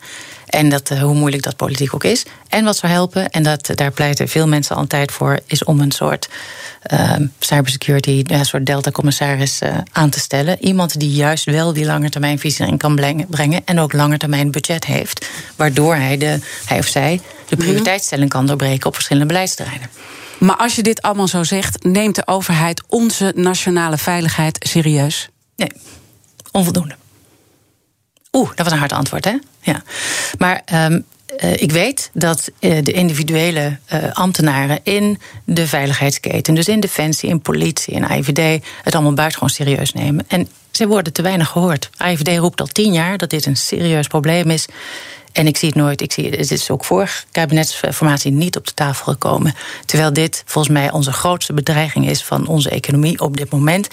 [0.52, 2.26] En dat, hoe moeilijk dat politiek ook is.
[2.48, 5.92] En wat zou helpen, en dat, daar pleiten veel mensen altijd voor, is om een
[5.92, 6.30] soort
[6.94, 10.64] uh, cybersecurity, een soort Delta-commissaris uh, aan te stellen.
[10.64, 12.96] Iemand die juist wel die langetermijnvisie erin kan
[13.30, 17.66] brengen en ook langetermijn budget heeft, waardoor hij, de, hij of zij de mhm.
[17.66, 19.90] prioriteitsstelling kan doorbreken op verschillende beleidsterreinen.
[20.40, 25.30] Maar als je dit allemaal zo zegt, neemt de overheid onze nationale veiligheid serieus?
[25.56, 25.72] Nee,
[26.52, 26.96] onvoldoende.
[28.32, 29.36] Oeh, dat was een hard antwoord, hè?
[29.62, 29.84] Ja.
[30.38, 31.06] Maar um,
[31.44, 37.30] uh, ik weet dat uh, de individuele uh, ambtenaren in de veiligheidsketen, dus in defensie,
[37.30, 40.26] in politie, in IVD, het allemaal buitengewoon serieus nemen.
[40.28, 41.90] En ze worden te weinig gehoord.
[41.98, 44.66] IVD roept al tien jaar dat dit een serieus probleem is.
[45.32, 46.02] En ik zie het nooit.
[46.02, 49.54] Ik zie, het is ook vorige kabinetsformatie niet op de tafel gekomen.
[49.86, 53.88] Terwijl dit volgens mij onze grootste bedreiging is van onze economie op dit moment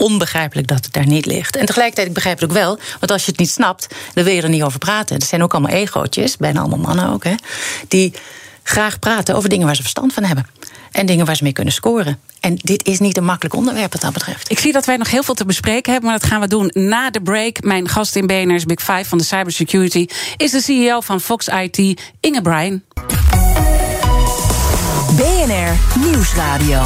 [0.00, 1.56] onbegrijpelijk dat het daar niet ligt.
[1.56, 4.34] En tegelijkertijd, ik begrijp het ook wel, want als je het niet snapt, dan wil
[4.34, 5.18] je er niet over praten.
[5.18, 7.34] Er zijn ook allemaal egootjes, bijna allemaal mannen ook, hè,
[7.88, 8.12] die
[8.62, 10.46] graag praten over dingen waar ze verstand van hebben.
[10.90, 12.18] En dingen waar ze mee kunnen scoren.
[12.40, 14.50] En dit is niet een makkelijk onderwerp wat dat betreft.
[14.50, 16.70] Ik zie dat wij nog heel veel te bespreken hebben, maar dat gaan we doen
[16.74, 17.62] na de break.
[17.62, 22.00] Mijn gast in BNR's Big Five van de cybersecurity is de CEO van Fox IT,
[22.20, 22.82] Inge Bryan.
[25.16, 26.82] BNR Nieuwsradio.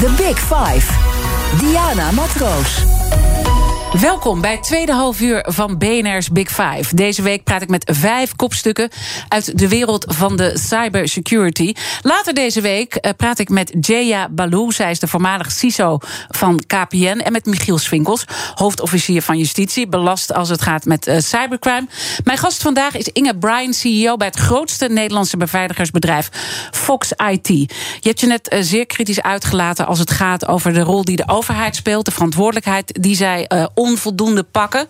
[0.00, 1.13] The Big Five.
[1.58, 3.63] Diana Matroos.
[4.00, 6.94] Welkom bij het tweede half uur van BNR's Big Five.
[6.94, 8.90] Deze week praat ik met vijf kopstukken
[9.28, 11.74] uit de wereld van de cybersecurity.
[12.02, 14.72] Later deze week eh, praat ik met Jaya Balou.
[14.72, 17.20] Zij is de voormalig CISO van KPN.
[17.24, 19.88] En met Michiel Swinkels, hoofdofficier van Justitie.
[19.88, 21.86] Belast als het gaat met uh, cybercrime.
[22.24, 26.28] Mijn gast vandaag is Inge Bryan, CEO bij het grootste Nederlandse beveiligersbedrijf
[26.70, 27.48] Fox IT.
[27.48, 27.68] Je
[28.00, 31.28] hebt je net uh, zeer kritisch uitgelaten als het gaat over de rol die de
[31.28, 32.04] overheid speelt.
[32.04, 33.48] De verantwoordelijkheid die zij
[33.84, 34.86] onvoldoende pakken.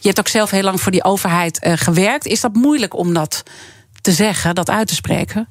[0.00, 2.26] Je hebt ook zelf heel lang voor die overheid uh, gewerkt.
[2.26, 3.42] Is dat moeilijk om dat
[4.00, 5.48] te zeggen, dat uit te spreken?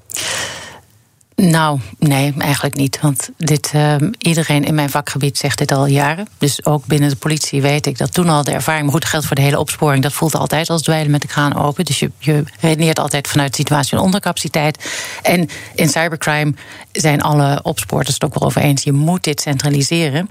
[1.41, 2.99] Nou, nee, eigenlijk niet.
[3.01, 6.27] Want dit, uh, iedereen in mijn vakgebied zegt dit al jaren.
[6.37, 8.83] Dus ook binnen de politie weet ik dat toen al de ervaring.
[8.83, 10.03] Maar goed, geldt voor de hele opsporing.
[10.03, 11.85] Dat voelt altijd als dweilen met de kraan open.
[11.85, 14.91] Dus je, je redeneert altijd vanuit de situatie van ondercapaciteit.
[15.21, 16.53] En in cybercrime
[16.91, 18.83] zijn alle opsporters het ook wel over eens.
[18.83, 20.29] Je moet dit centraliseren.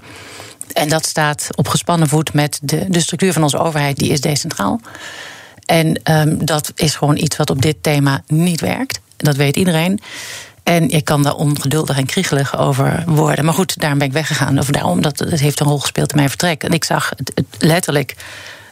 [0.73, 4.21] En dat staat op gespannen voet met de, de structuur van onze overheid, die is
[4.21, 4.79] decentraal.
[5.65, 8.99] En um, dat is gewoon iets wat op dit thema niet werkt.
[9.17, 9.99] Dat weet iedereen.
[10.63, 13.45] En ik kan daar ongeduldig en kriegelig over worden.
[13.45, 14.59] Maar goed, daarom ben ik weggegaan.
[14.59, 16.63] Of daarom, dat, dat heeft een rol gespeeld in mijn vertrek.
[16.63, 18.15] En ik zag het, letterlijk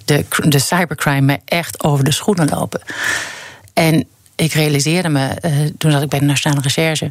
[0.05, 2.81] de, de cybercrime me echt over de schoenen lopen.
[3.73, 7.09] En ik realiseerde me, uh, toen zat ik bij de Nationale Recherche,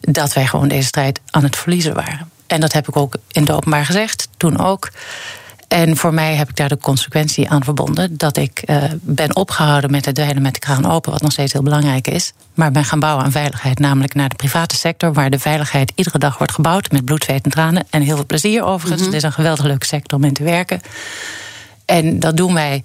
[0.00, 2.30] dat wij gewoon deze strijd aan het verliezen waren.
[2.46, 4.90] En dat heb ik ook in het openbaar gezegd, toen ook.
[5.68, 9.90] En voor mij heb ik daar de consequentie aan verbonden dat ik uh, ben opgehouden
[9.90, 12.32] met het dweilen met de kraan open, wat nog steeds heel belangrijk is.
[12.54, 16.18] Maar ben gaan bouwen aan veiligheid, namelijk naar de private sector, waar de veiligheid iedere
[16.18, 17.84] dag wordt gebouwd met bloed, zweet en tranen.
[17.90, 19.00] En heel veel plezier overigens.
[19.00, 19.14] Mm -hmm.
[19.14, 20.80] Het is een geweldig leuke sector om in te werken.
[21.84, 22.82] En dat doen wij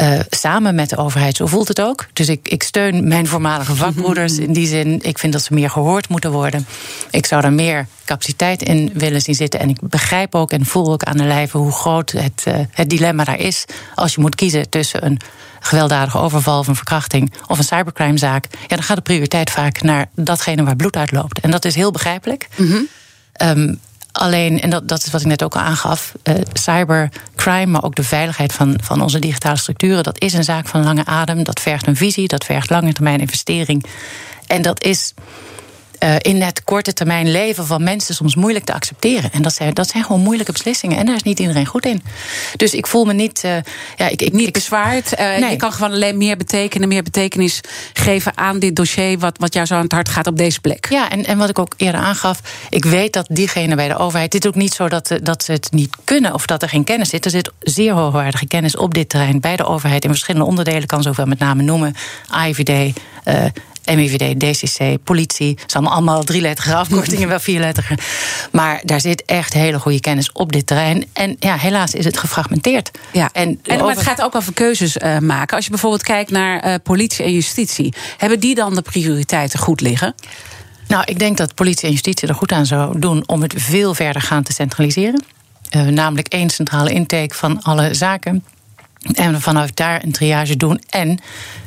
[0.00, 1.36] uh, samen met de overheid.
[1.36, 2.06] Zo voelt het ook.
[2.12, 4.98] Dus ik, ik steun mijn voormalige vakbroeders in die zin.
[5.02, 6.66] Ik vind dat ze meer gehoord moeten worden.
[7.10, 9.60] Ik zou daar meer capaciteit in willen zien zitten.
[9.60, 12.90] En ik begrijp ook en voel ook aan de lijve hoe groot het, uh, het
[12.90, 13.64] dilemma daar is.
[13.94, 15.20] Als je moet kiezen tussen een
[15.60, 18.46] gewelddadige overval of een verkrachting of een cybercrimezaak.
[18.50, 21.40] Ja, dan gaat de prioriteit vaak naar datgene waar bloed uitloopt.
[21.40, 22.48] En dat is heel begrijpelijk.
[22.56, 22.88] Mm -hmm.
[23.48, 23.80] um,
[24.16, 27.94] Alleen, en dat, dat is wat ik net ook al aangaf, uh, cybercrime, maar ook
[27.94, 31.42] de veiligheid van, van onze digitale structuren, dat is een zaak van lange adem.
[31.42, 33.84] Dat vergt een visie, dat vergt lange termijn investering.
[34.46, 35.14] En dat is
[36.00, 39.32] uh, in het korte termijn leven van mensen soms moeilijk te accepteren.
[39.32, 40.98] En dat zijn, dat zijn gewoon moeilijke beslissingen.
[40.98, 42.02] En daar is niet iedereen goed in.
[42.56, 43.42] Dus ik voel me niet.
[43.44, 43.56] Uh,
[43.96, 45.12] ja, ik, ik, niet bezwaard.
[45.12, 45.50] Uh, nee.
[45.50, 47.60] Je kan gewoon alleen meer betekenen, meer betekenis
[47.92, 49.18] geven aan dit dossier.
[49.18, 50.86] Wat, wat jou zo aan het hart gaat op deze plek.
[50.90, 52.40] Ja, en, en wat ik ook eerder aangaf.
[52.68, 54.32] Ik weet dat diegenen bij de overheid.
[54.32, 56.84] Dit is ook niet zo dat, dat ze het niet kunnen of dat er geen
[56.84, 57.24] kennis zit.
[57.24, 60.04] Er zit zeer hoogwaardige kennis op dit terrein bij de overheid.
[60.04, 61.94] In verschillende onderdelen kan zoveel met name noemen.
[62.28, 62.92] AIVD.
[63.84, 65.58] MIVD, DCC, politie.
[65.60, 67.98] Het zijn allemaal drieletterige afkortingen, wel vierletterige.
[68.52, 71.04] Maar daar zit echt hele goede kennis op dit terrein.
[71.12, 72.90] En ja, helaas is het gefragmenteerd.
[73.12, 73.30] Ja.
[73.32, 73.94] En, en over...
[73.96, 75.56] het gaat ook over keuzes uh, maken.
[75.56, 79.80] Als je bijvoorbeeld kijkt naar uh, politie en justitie, hebben die dan de prioriteiten goed
[79.80, 80.14] liggen?
[80.88, 83.94] Nou, ik denk dat politie en justitie er goed aan zou doen om het veel
[83.94, 85.24] verder gaan te centraliseren.
[85.76, 88.44] Uh, namelijk één centrale intake van alle zaken.
[89.12, 90.82] En vanuit daar een triage doen.
[90.88, 91.18] En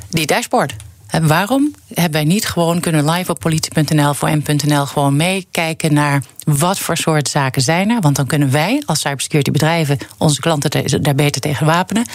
[0.09, 0.75] die dashboard.
[1.07, 6.23] En waarom hebben wij niet gewoon kunnen live op politie.nl voor m.nl gewoon meekijken naar
[6.43, 8.01] wat voor soort zaken zijn er?
[8.01, 12.05] Want dan kunnen wij als cybersecurity bedrijven onze klanten daar beter tegen wapenen.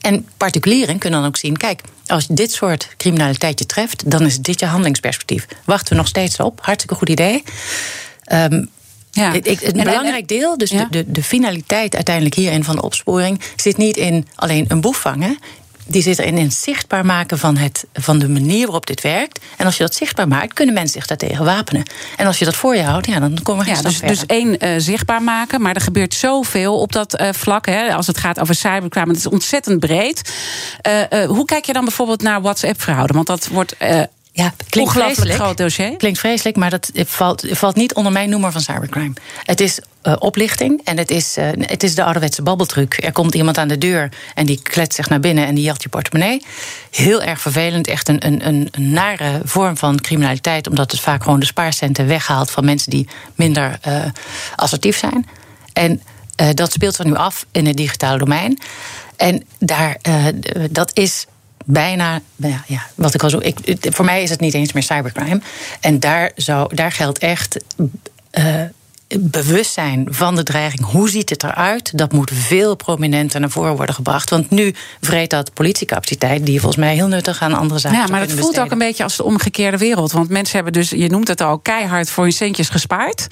[0.00, 4.38] En particulieren kunnen dan ook zien: kijk, als dit soort criminaliteit je treft, dan is
[4.38, 5.46] dit je handelingsperspectief.
[5.64, 6.58] Wachten we nog steeds op?
[6.62, 7.42] Hartstikke goed idee.
[8.32, 8.68] Um,
[9.10, 9.32] ja.
[9.32, 10.84] Ik, een en, belangrijk deel, dus ja.
[10.84, 15.00] de, de, de, finaliteit uiteindelijk hierin van de opsporing, zit niet in alleen een boef
[15.00, 15.38] vangen
[15.86, 19.40] die zit erin in het zichtbaar maken van, het, van de manier waarop dit werkt.
[19.56, 21.82] En als je dat zichtbaar maakt, kunnen mensen zich daartegen wapenen.
[22.16, 24.26] En als je dat voor je houdt, ja, dan komen we geen ja, dus, dus
[24.26, 25.60] één, uh, zichtbaar maken.
[25.60, 27.66] Maar er gebeurt zoveel op dat uh, vlak.
[27.66, 29.08] Hè, als het gaat over cybercrime.
[29.08, 30.32] Het is ontzettend breed.
[31.12, 33.12] Uh, hoe kijk je dan bijvoorbeeld naar WhatsApp-fraude?
[33.12, 33.76] Want dat wordt
[34.36, 35.96] ja, klinkt Ongelooflijk groot dossier.
[35.96, 39.12] Klinkt vreselijk, maar dat valt, valt niet onder mijn noemer van cybercrime.
[39.42, 43.04] Het is uh, oplichting en het is, uh, het is de ouderwetse babbeltruc.
[43.04, 45.82] Er komt iemand aan de deur en die kletst zich naar binnen en die jacht
[45.82, 46.42] je portemonnee.
[46.90, 51.22] Heel erg vervelend, echt een, een, een, een nare vorm van criminaliteit, omdat het vaak
[51.22, 54.04] gewoon de spaarcenten weghaalt van mensen die minder uh,
[54.56, 55.26] assertief zijn.
[55.72, 56.02] En
[56.54, 58.58] dat speelt zich nu af in het digitale domein.
[59.16, 59.96] En daar,
[60.70, 61.26] dat is
[61.66, 63.38] bijna, ja, ja, wat ik al zo.
[63.42, 65.40] Ik, voor mij is het niet eens meer cybercrime.
[65.80, 67.56] En daar, zou, daar geldt echt.
[68.32, 68.62] Uh,
[69.08, 73.94] bewustzijn van de dreiging, hoe ziet het eruit, dat moet veel prominenter naar voren worden
[73.94, 74.30] gebracht.
[74.30, 77.98] Want nu vreet dat politiecapaciteit, die volgens mij heel nuttig aan andere zaken.
[77.98, 80.12] Ja, maar het voelt ook een beetje als de omgekeerde wereld.
[80.12, 83.26] Want mensen hebben dus, je noemt het al, keihard voor hun centjes gespaard.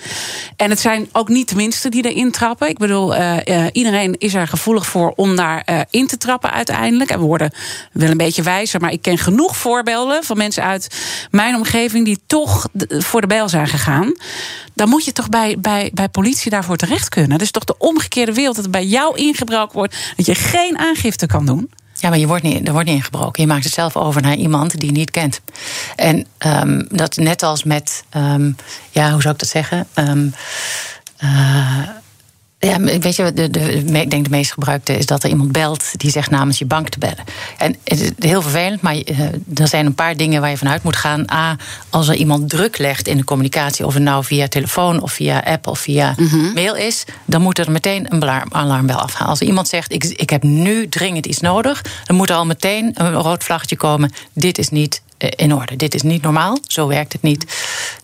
[0.57, 2.69] En het zijn ook niet de minsten die erin trappen.
[2.69, 3.37] Ik bedoel, uh,
[3.73, 7.11] iedereen is er gevoelig voor om daar uh, in te trappen uiteindelijk.
[7.11, 7.53] En we worden
[7.93, 10.89] wel een beetje wijzer, maar ik ken genoeg voorbeelden van mensen uit
[11.31, 14.13] mijn omgeving die toch voor de bijl zijn gegaan.
[14.75, 17.39] Dan moet je toch bij bij, bij politie daarvoor terecht kunnen.
[17.39, 21.27] Is toch de omgekeerde wereld dat er bij jou ingebroken wordt, dat je geen aangifte
[21.27, 21.71] kan doen.
[21.95, 23.43] Ja, maar je wordt niet, er wordt niet ingebroken.
[23.43, 25.41] Je maakt het zelf over naar iemand die je niet kent.
[25.97, 28.57] En um, dat net als met, um,
[28.91, 29.87] ja, hoe zou ik dat zeggen?
[29.95, 30.35] Um,
[31.23, 31.79] uh,
[32.65, 35.85] ja, weet je, de, de, ik denk de meest gebruikte is dat er iemand belt
[35.97, 37.25] die zegt namens je bank te bellen.
[37.59, 39.21] En het is heel vervelend, maar uh,
[39.55, 41.31] er zijn een paar dingen waar je vanuit moet gaan.
[41.33, 41.57] A,
[41.91, 45.43] als er iemand druk legt in de communicatie, of het nou via telefoon of via
[45.45, 46.53] app of via mm -hmm.
[46.53, 49.27] mail is, dan moet er meteen een alarmbel afgaan.
[49.27, 52.91] Als iemand zegt: ik, ik heb nu dringend iets nodig, dan moet er al meteen
[52.95, 54.13] een rood vlaggetje komen.
[54.33, 55.77] Dit is niet in orde.
[55.77, 57.45] Dit is niet normaal, zo werkt het niet.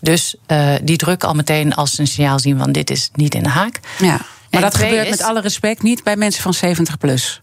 [0.00, 3.42] Dus uh, die druk al meteen als een signaal zien van dit is niet in
[3.42, 3.80] de haak.
[3.98, 4.20] Ja.
[4.50, 5.10] Maar dat gebeurt is...
[5.10, 7.38] met alle respect niet bij mensen van 70 plus.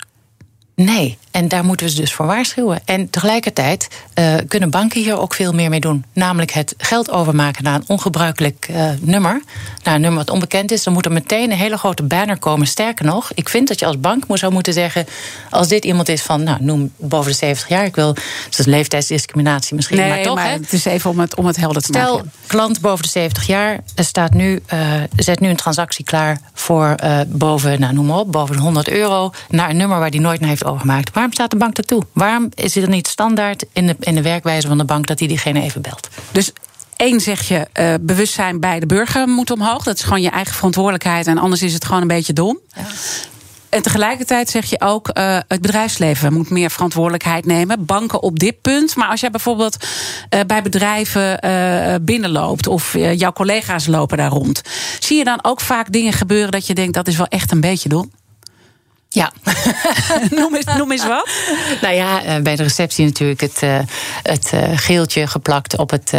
[0.83, 2.81] Nee, en daar moeten we ze dus voor waarschuwen.
[2.85, 6.05] En tegelijkertijd uh, kunnen banken hier ook veel meer mee doen.
[6.13, 9.41] Namelijk het geld overmaken naar een ongebruikelijk uh, nummer.
[9.83, 10.83] Naar een nummer wat onbekend is.
[10.83, 12.67] Dan moet er meteen een hele grote banner komen.
[12.67, 15.05] Sterker nog, ik vind dat je als bank zou moeten zeggen...
[15.49, 17.85] als dit iemand is van, nou, noem boven de 70 jaar...
[17.85, 18.13] ik wil,
[18.49, 20.35] dat is leeftijdsdiscriminatie misschien, nee, maar toch...
[20.35, 20.51] Maar hè?
[20.51, 22.31] het is even om het, om het helder te Stel, maken.
[22.47, 26.39] klant boven de 70 jaar staat nu, uh, zet nu een transactie klaar...
[26.67, 26.95] voor
[27.27, 29.31] boven, nou, noem maar op, boven de 100 euro...
[29.49, 31.13] naar een nummer waar die nooit naar heeft overgemaakt.
[31.13, 32.03] Waarom staat de bank dat toe?
[32.13, 35.27] Waarom is het niet standaard in de, in de werkwijze van de bank dat hij
[35.27, 36.07] diegene even belt?
[36.31, 36.51] Dus
[36.97, 39.83] Eén zeg je, uh, bewustzijn bij de burger moet omhoog.
[39.83, 41.27] Dat is gewoon je eigen verantwoordelijkheid.
[41.27, 42.59] En anders is het gewoon een beetje dom.
[42.75, 42.81] Ja.
[43.69, 47.85] En tegelijkertijd zeg je ook, uh, het bedrijfsleven moet meer verantwoordelijkheid nemen.
[47.85, 48.95] Banken op dit punt.
[48.95, 49.85] Maar als jij bijvoorbeeld
[50.29, 54.61] uh, bij bedrijven uh, binnenloopt of jouw collega's lopen daar rond,
[54.99, 57.61] zie je dan ook vaak dingen gebeuren dat je denkt dat is wel echt een
[57.61, 58.11] beetje dom?
[59.09, 59.31] Ja.
[60.29, 61.29] noem, eens, noem eens wat.
[61.81, 63.61] Nou ja, bij de receptie natuurlijk het,
[64.23, 66.13] het geeltje geplakt op het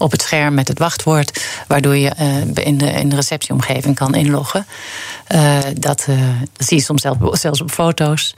[0.00, 4.14] op het scherm met het wachtwoord, waardoor je uh, in, de, in de receptieomgeving kan
[4.14, 4.66] inloggen.
[5.34, 6.18] Uh, dat, uh,
[6.56, 8.34] dat zie je soms zelfs, zelfs op foto's.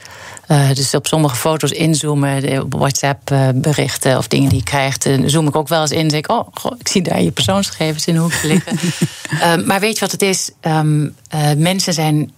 [0.75, 5.57] dus op sommige foto's inzoomen, op WhatsApp berichten of dingen die je krijgt, zoom ik
[5.57, 5.99] ook wel eens in.
[5.99, 8.79] En denk ik, oh, goh, ik zie daar je persoonsgegevens in de hoek liggen.
[9.69, 10.51] maar weet je wat het is?
[10.61, 11.15] Um,
[11.57, 12.33] mensen zijn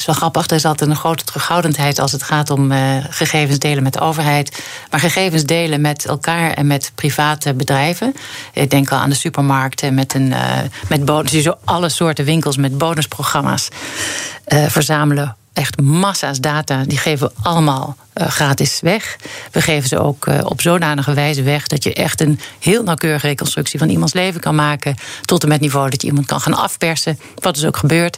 [0.00, 2.78] is wel grappig, er is altijd een grote terughoudendheid als het gaat om uh,
[3.10, 4.62] gegevens delen met de overheid.
[4.90, 8.14] Maar gegevens delen met elkaar en met private bedrijven.
[8.52, 10.58] Ik denk al aan de supermarkten met, een, uh,
[10.88, 13.68] met bonus, zo alle soorten winkels met bonusprogramma's
[14.48, 15.36] uh, verzamelen.
[15.52, 19.16] Echt massa's data, die geven we allemaal gratis weg.
[19.50, 23.78] We geven ze ook op zodanige wijze weg dat je echt een heel nauwkeurige reconstructie
[23.78, 24.96] van iemands leven kan maken.
[25.20, 27.18] Tot en met niveau dat je iemand kan gaan afpersen.
[27.34, 28.16] Wat dus ook gebeurt.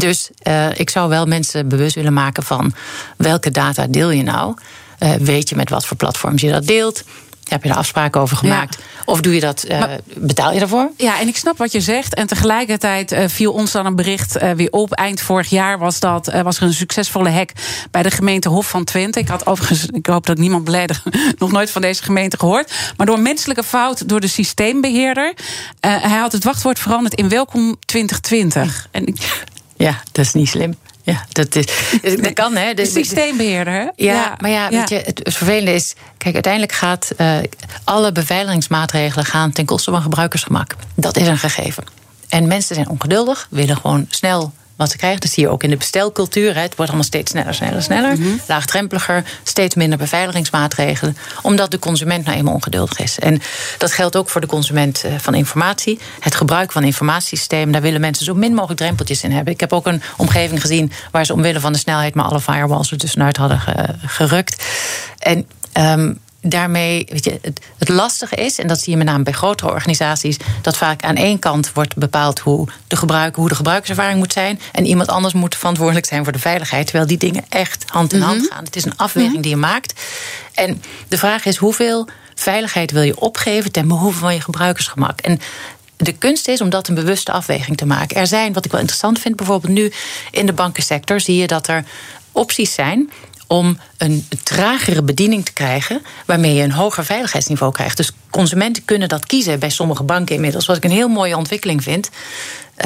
[0.00, 2.74] Dus uh, ik zou wel mensen bewust willen maken van
[3.16, 4.54] welke data deel je nou?
[4.98, 7.04] Uh, weet je met wat voor platforms je dat deelt?
[7.50, 8.76] Heb je er afspraken over gemaakt?
[8.78, 8.84] Ja.
[9.04, 10.90] Of doe je dat, uh, maar, betaal je daarvoor?
[10.96, 12.14] Ja, en ik snap wat je zegt.
[12.14, 14.92] En tegelijkertijd uh, viel ons dan een bericht uh, weer op.
[14.92, 17.50] Eind vorig jaar was, dat, was er een succesvolle hack
[17.90, 19.18] bij de gemeente Hof van Twente.
[19.18, 21.04] Ik had overigens, ik hoop dat niemand beledig,
[21.38, 22.72] nog nooit van deze gemeente gehoord.
[22.96, 25.34] Maar door menselijke fout door de systeembeheerder.
[25.80, 28.88] hij had het wachtwoord veranderd in welkom 2020.
[28.90, 29.44] En ik,
[29.80, 30.76] ja, dat is niet slim.
[31.02, 31.66] Ja, dat, is,
[32.22, 32.74] dat kan, hè?
[32.74, 33.80] De systeembeheerder, hè?
[33.80, 34.96] Ja, ja, maar ja, weet ja.
[34.96, 35.94] je, het, vervelende is...
[36.18, 37.38] Kijk, uiteindelijk gaat uh,
[37.84, 40.74] alle beveiligingsmaatregelen gaan ten koste van gebruikersgemak.
[40.94, 41.84] Dat is een gegeven.
[42.28, 45.20] En mensen zijn ongeduldig, willen gewoon snel wat ze krijgen.
[45.20, 46.56] Dat zie je ook in de bestelcultuur.
[46.56, 48.16] Het wordt allemaal steeds sneller, sneller, sneller.
[48.16, 48.40] Mm -hmm.
[48.46, 51.16] Laagdrempeliger, steeds minder beveiligingsmaatregelen.
[51.42, 53.18] Omdat de consument nou eenmaal ongeduldig is.
[53.18, 53.42] En
[53.78, 55.98] dat geldt ook voor de consument van informatie.
[56.20, 59.52] Het gebruik van informatiesystemen, daar willen mensen zo min mogelijk drempeltjes in hebben.
[59.52, 62.90] Ik heb ook een omgeving gezien waar ze omwille van de snelheid maar alle firewalls
[62.90, 63.60] er tussenuit hadden
[64.06, 64.64] gerukt.
[65.18, 69.22] En um, daarmee, weet je, het, het, lastige is, en dat zie je met name
[69.22, 73.54] bij grotere organisaties, dat vaak aan één kant wordt bepaald hoe de, gebruiker, hoe de
[73.54, 74.60] gebruikerservaring moet zijn.
[74.72, 76.86] En iemand anders moet verantwoordelijk zijn voor de veiligheid.
[76.86, 78.32] Terwijl die dingen echt hand in mm -hmm.
[78.32, 78.64] hand gaan.
[78.64, 79.42] Het is een afweging mm -hmm.
[79.42, 80.00] die je maakt.
[80.54, 85.20] En de vraag is hoeveel veiligheid wil je opgeven ten behoeve van je gebruikersgemak?
[85.20, 85.40] En
[85.96, 88.16] de kunst is om dat een bewuste afweging te maken.
[88.16, 89.92] Er zijn, wat ik wel interessant vind, bijvoorbeeld nu
[90.30, 91.84] in de bankensector zie je dat er
[92.32, 93.10] opties zijn
[93.50, 97.96] om een tragere bediening te krijgen, waarmee je een hoger veiligheidsniveau krijgt.
[97.96, 101.82] Dus consumenten kunnen dat kiezen bij sommige banken inmiddels, wat ik een heel mooie ontwikkeling
[101.82, 102.10] vind.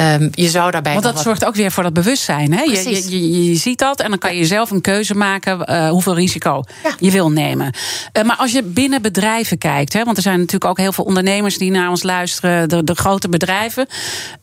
[0.01, 0.93] Um, je zou daarbij.
[0.93, 2.53] Want dat zorgt ook weer voor dat bewustzijn.
[2.53, 2.61] Hè?
[2.61, 6.15] Je, je, je, ziet dat en dan kan je zelf een keuze maken uh, hoeveel
[6.15, 6.63] risico
[6.99, 7.73] je wil nemen.
[8.13, 11.03] Uh, maar als je binnen bedrijven kijkt, hè, want er zijn natuurlijk ook heel veel
[11.03, 13.87] ondernemers die naar ons luisteren, de, de grote bedrijven,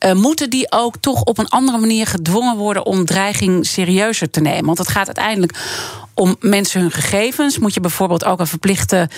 [0.06, 4.40] uh, moeten die ook toch op een andere manier gedwongen worden om dreiging serieuzer te
[4.40, 4.64] nemen?
[4.64, 5.58] Want het gaat uiteindelijk
[6.14, 7.58] om mensen hun gegevens.
[7.58, 9.08] Moet je bijvoorbeeld ook een verplichte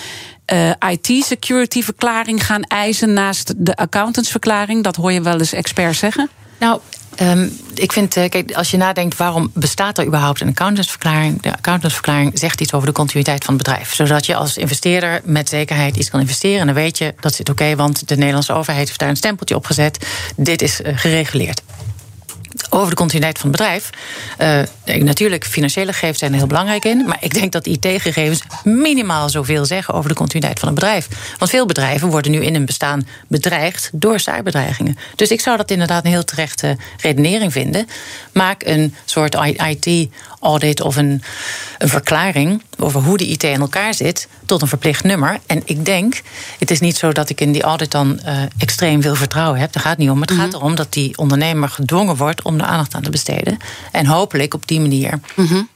[0.52, 4.82] uh, IT-security-verklaring gaan eisen naast de accountantsverklaring?
[4.82, 6.30] Dat hoor je wel eens experts zeggen.
[6.58, 6.80] Nou,
[7.22, 11.42] Um, ik vind, uh, kijk, als je nadenkt waarom bestaat er überhaupt een accountantsverklaring?
[11.42, 13.94] De accountantsverklaring zegt iets over de continuïteit van het bedrijf.
[13.94, 16.60] Zodat je als investeerder met zekerheid iets kan investeren.
[16.60, 19.54] En dan weet je dat zit oké, want de Nederlandse overheid heeft daar een stempeltje
[19.54, 20.06] op gezet.
[20.36, 21.62] Dit is uh, gereguleerd
[22.70, 23.90] over de continuïteit van het bedrijf.
[24.38, 27.04] Uh, natuurlijk, financiële gegevens zijn er heel belangrijk in.
[27.06, 31.08] Maar ik denk dat IT-gegevens minimaal zoveel zeggen over de continuïteit van een bedrijf.
[31.38, 34.98] Want veel bedrijven worden nu in hun bestaan bedreigd door cyberdreigingen.
[35.14, 37.86] Dus ik zou dat inderdaad een heel terechte redenering vinden.
[38.32, 41.22] Maak een soort IT-audit of een,
[41.78, 45.38] een verklaring over hoe de IT in elkaar zit tot een verplicht nummer.
[45.46, 46.20] En ik denk,
[46.58, 49.72] het is niet zo dat ik in die audit dan uh, extreem veel vertrouwen heb.
[49.72, 50.20] Daar gaat het niet om.
[50.20, 50.56] Het gaat mhm.
[50.56, 53.58] erom dat die ondernemer gedwongen wordt om de aandacht aan te besteden.
[53.92, 55.20] En hopelijk op die manier.
[55.34, 55.72] Mm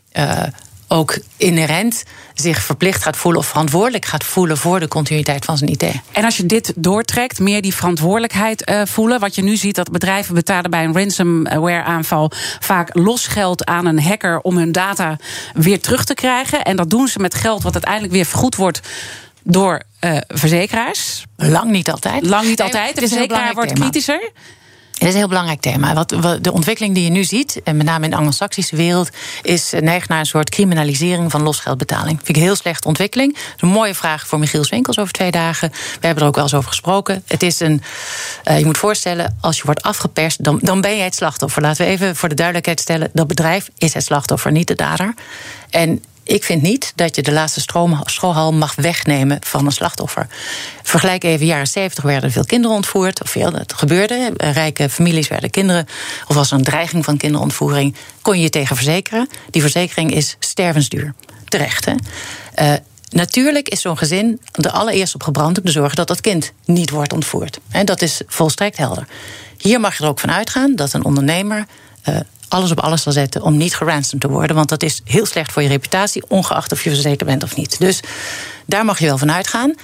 [0.89, 2.03] ook inherent
[2.35, 5.83] zich verplicht gaat voelen of verantwoordelijk gaat voelen voor de continuïteit van zijn IT.
[6.13, 9.21] En als je dit doortrekt, meer die verantwoordelijkheid uh, voelen.
[9.21, 12.31] Wat je nu ziet, dat bedrijven betalen bij een ransomware aanval
[12.61, 15.17] vaak losgeld aan een hacker om hun data
[15.55, 16.65] weer terug te krijgen.
[16.65, 18.81] En dat doen ze met geld wat uiteindelijk weer vergoed wordt
[19.43, 21.25] door uh, verzekeraars.
[21.37, 22.27] Lang niet altijd.
[22.27, 22.95] Lang niet altijd.
[22.95, 24.31] De verzekeraar wordt kritischer.
[24.99, 25.95] Het is een heel belangrijk thema.
[25.95, 26.09] Wat,
[26.41, 29.11] de ontwikkeling die je nu ziet, en met name in de anglo-saxische wereld,
[29.43, 32.17] is eh, neigt naar een soort criminalisering van losgeldbetaling.
[32.17, 33.33] Vind ik een heel slechte ontwikkeling.
[33.35, 35.71] Dat is een mooie vraag voor Michiel Swinkels over twee dagen.
[35.71, 37.23] We hebben er ook wel eens over gesproken.
[37.27, 37.83] Het is een.
[38.45, 41.63] Uh, je moet voorstellen, als je wordt afgeperst, dan, dan ben jij het slachtoffer.
[41.63, 45.15] Laten we even voor de duidelijkheid stellen: dat bedrijf is het slachtoffer, niet de dader.
[45.71, 47.61] En ik vind niet dat je de laatste
[48.05, 50.27] schoolhal mag wegnemen van een slachtoffer.
[50.83, 53.23] Vergelijk even, jaren 70 werden veel kinderen ontvoerd.
[53.23, 54.33] Of veel, dat gebeurde.
[54.37, 55.87] Rijke families werden kinderen.
[56.27, 57.95] Of was er een dreiging van kinderontvoering.
[58.23, 59.29] Kon je je tegen verzekeren.
[59.51, 61.15] Die verzekering is stervensduur.
[61.45, 61.95] Terecht, hè?
[62.63, 62.75] Uh,
[63.11, 66.91] Natuurlijk is zo'n gezin er allereerst op gebrand om te zorgen dat dat kind niet
[66.91, 67.59] wordt ontvoerd.
[67.71, 69.07] En dat is volstrekt helder.
[69.59, 71.67] Hier mag je er ook van uitgaan dat een ondernemer
[72.09, 72.17] uh,
[72.49, 74.57] alles op alles zal zetten om niet geransomd te worden.
[74.57, 77.79] Want dat is heel slecht voor je reputatie, ongeacht of je verzekerd bent of niet.
[77.79, 78.01] Dus
[78.67, 79.75] daar mag je wel van uitgaan.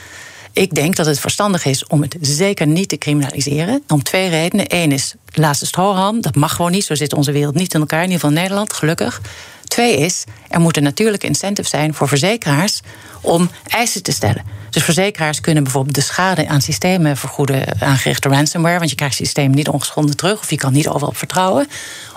[0.53, 3.83] Ik denk dat het verstandig is om het zeker niet te criminaliseren.
[3.89, 4.67] Om twee redenen.
[4.69, 6.21] Eén is laatste strohalm.
[6.21, 6.85] Dat mag gewoon niet.
[6.85, 8.03] Zo zit onze wereld niet in elkaar.
[8.03, 9.21] In ieder geval Nederland, gelukkig.
[9.65, 12.81] Twee is, er moeten natuurlijk incentives zijn voor verzekeraars
[13.21, 14.45] om eisen te stellen.
[14.71, 19.27] Dus verzekeraars kunnen bijvoorbeeld de schade aan systemen vergoeden aangerichte ransomware, want je krijgt het
[19.27, 21.69] systeem niet ongeschonden terug of je kan niet overal op vertrouwen.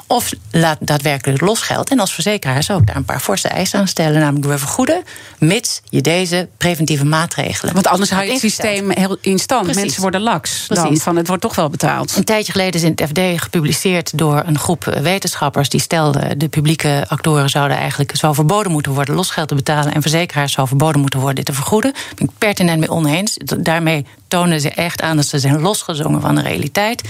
[0.08, 1.89] Of laat daadwerkelijk losgeld.
[1.89, 4.20] En als verzekeraar zou ik daar een paar forse eisen aan stellen.
[4.20, 5.03] Namelijk door vergoeden,
[5.39, 7.74] mits je deze preventieve maatregelen.
[7.74, 9.76] Want anders hou je het systeem heel in stand.
[9.76, 10.68] Mensen worden laks.
[10.68, 12.16] Dan van het wordt toch wel betaald.
[12.16, 15.70] Een tijdje geleden is in het FD gepubliceerd door een groep wetenschappers.
[15.70, 19.93] Die stelden de publieke actoren zouden eigenlijk zou verboden moeten worden losgeld te betalen.
[19.93, 21.93] En verzekeraars zou verboden moeten worden dit te vergoeden.
[21.93, 23.38] Daar ben ik pertinent mee oneens.
[23.58, 27.01] Daarmee tonen ze echt aan dat ze zijn losgezongen van de realiteit.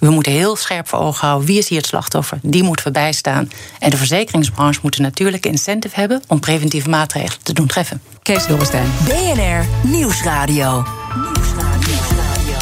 [0.00, 2.38] We moeten heel scherp voor ogen houden wie is hier het slachtoffer.
[2.42, 3.50] Die moeten we bijstaan.
[3.78, 8.02] En de verzekeringsbranche moet een natuurlijke incentive hebben om preventieve maatregelen te doen treffen.
[8.22, 8.90] Kees Dorrestein.
[9.04, 10.84] BNR Nieuwsradio.
[11.14, 12.58] Nieuwsradio.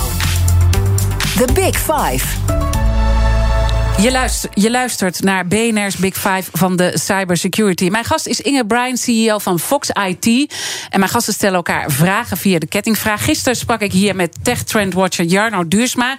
[1.36, 2.57] The Big Five.
[4.00, 7.88] Je luistert, je luistert naar BNR's Big Five van de cybersecurity.
[7.88, 10.54] Mijn gast is Inge Bryan, CEO van Fox IT.
[10.90, 13.24] En mijn gasten stellen elkaar vragen via de kettingvraag.
[13.24, 16.18] Gisteren sprak ik hier met tech trendwatcher Jarno Duursma.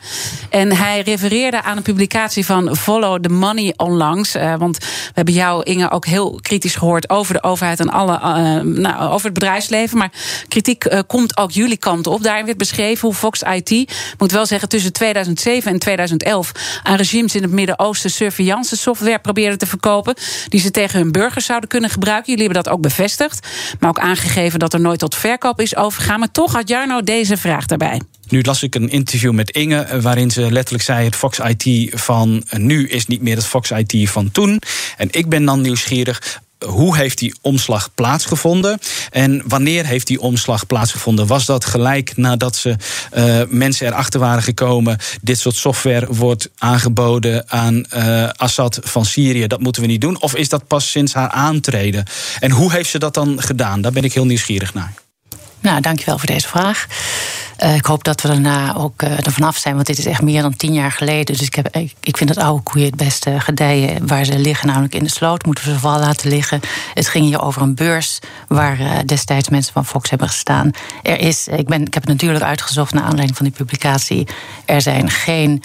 [0.50, 4.36] En hij refereerde aan een publicatie van Follow the Money onlangs.
[4.36, 8.14] Uh, want we hebben jou, Inge, ook heel kritisch gehoord over de overheid en alle,
[8.14, 9.98] uh, nou, over het bedrijfsleven.
[9.98, 10.12] Maar
[10.48, 12.24] kritiek uh, komt ook jullie kant op.
[12.24, 16.52] Daarin werd beschreven hoe Fox IT, moet wel zeggen, tussen 2007 en 2011
[16.84, 20.16] aan regimes in het midden Midden-Oosten surveillance software probeerden te verkopen.
[20.48, 22.32] Die ze tegen hun burgers zouden kunnen gebruiken.
[22.32, 23.48] Jullie hebben dat ook bevestigd.
[23.80, 26.20] Maar ook aangegeven dat er nooit tot verkoop is overgegaan.
[26.20, 28.02] Maar toch had Jarno deze vraag daarbij.
[28.28, 31.92] Nu las ik een interview met Inge, eh, waarin ze letterlijk zei: het Fox IT
[32.00, 34.62] van nu is niet meer het Fox IT van toen.
[34.98, 38.80] En ik ben dan nieuwsgierig hoe heeft die omslag plaatsgevonden?
[39.12, 41.28] En wanneer heeft die omslag plaatsgevonden?
[41.28, 42.76] Was dat gelijk nadat ze
[43.14, 44.98] uh, mensen erachter waren gekomen?
[45.22, 49.48] Dit soort software wordt aangeboden aan uh, Assad van Syrië.
[49.48, 50.22] Dat moeten we niet doen.
[50.22, 52.06] Of is dat pas sinds haar aantreden?
[52.40, 53.82] En hoe heeft ze dat dan gedaan?
[53.82, 54.94] Daar ben ik heel nieuwsgierig naar.
[55.62, 56.88] Nou, dankjewel voor deze vraag.
[57.64, 60.22] Uh, ik hoop dat we daarna ook uh, er vanaf zijn, want dit is echt
[60.22, 61.26] meer dan tien jaar geleden.
[61.26, 64.96] Dus ik, heb, ik vind dat oude koeien het beste gedijen waar ze liggen, namelijk
[64.96, 65.46] in de sloot.
[65.46, 66.60] Moeten we ze vooral laten liggen.
[66.94, 70.72] Het ging hier over een beurs waar uh, destijds mensen van Fox hebben gestaan.
[71.04, 74.28] Er is, ik, ben, ik heb het natuurlijk uitgezocht naar aanleiding van die publicatie.
[74.66, 75.64] Er zijn geen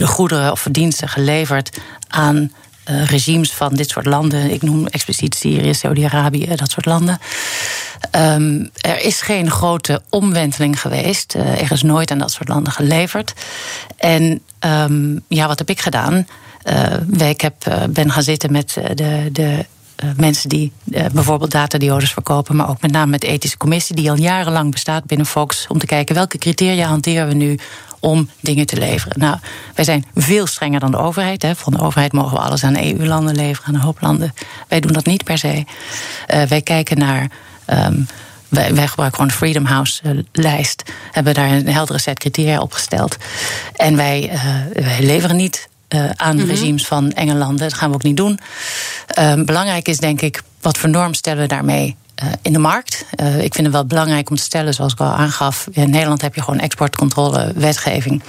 [0.00, 1.78] goederen of verdiensten geleverd
[2.08, 2.52] aan
[2.90, 4.50] uh, regimes van dit soort landen.
[4.50, 7.18] Ik noem expliciet Syrië, Saudi-Arabië, dat soort landen.
[8.16, 11.34] Um, er is geen grote omwenteling geweest.
[11.34, 13.32] Uh, er is nooit aan dat soort landen geleverd.
[13.96, 16.26] En um, ja, wat heb ik gedaan?
[17.18, 17.54] Uh, ik heb,
[17.90, 19.66] ben gaan zitten met de, de
[20.16, 20.72] mensen die
[21.12, 25.04] bijvoorbeeld datadiodes verkopen, maar ook met name met de ethische commissie, die al jarenlang bestaat
[25.04, 27.58] binnen Fox, om te kijken welke criteria hanteren we nu
[28.02, 29.18] om dingen te leveren.
[29.18, 29.36] Nou,
[29.74, 31.42] wij zijn veel strenger dan de overheid.
[31.42, 31.56] Hè.
[31.56, 34.34] Van de overheid mogen we alles aan EU-landen leveren, aan een hoop landen.
[34.68, 35.64] Wij doen dat niet per se.
[36.28, 37.30] Uh, wij kijken naar.
[37.66, 38.06] Um,
[38.48, 40.82] wij, gebruiken gewoon de Freedom House-lijst.
[41.12, 43.16] Hebben daar een heldere set criteria opgesteld.
[43.76, 44.30] En wij,
[44.72, 46.50] wij leveren niet uh, aan mm -hmm.
[46.50, 47.68] regimes van enge landen.
[47.68, 48.38] Dat gaan we ook niet doen.
[49.18, 53.04] Uh, belangrijk is denk ik, wat voor norm stellen we daarmee uh, in de markt.
[53.20, 55.66] Uh, ik vind het wel belangrijk om te stellen, zoals ik al aangaf.
[55.70, 58.22] In Nederland heb je gewoon exportcontrole wetgeving.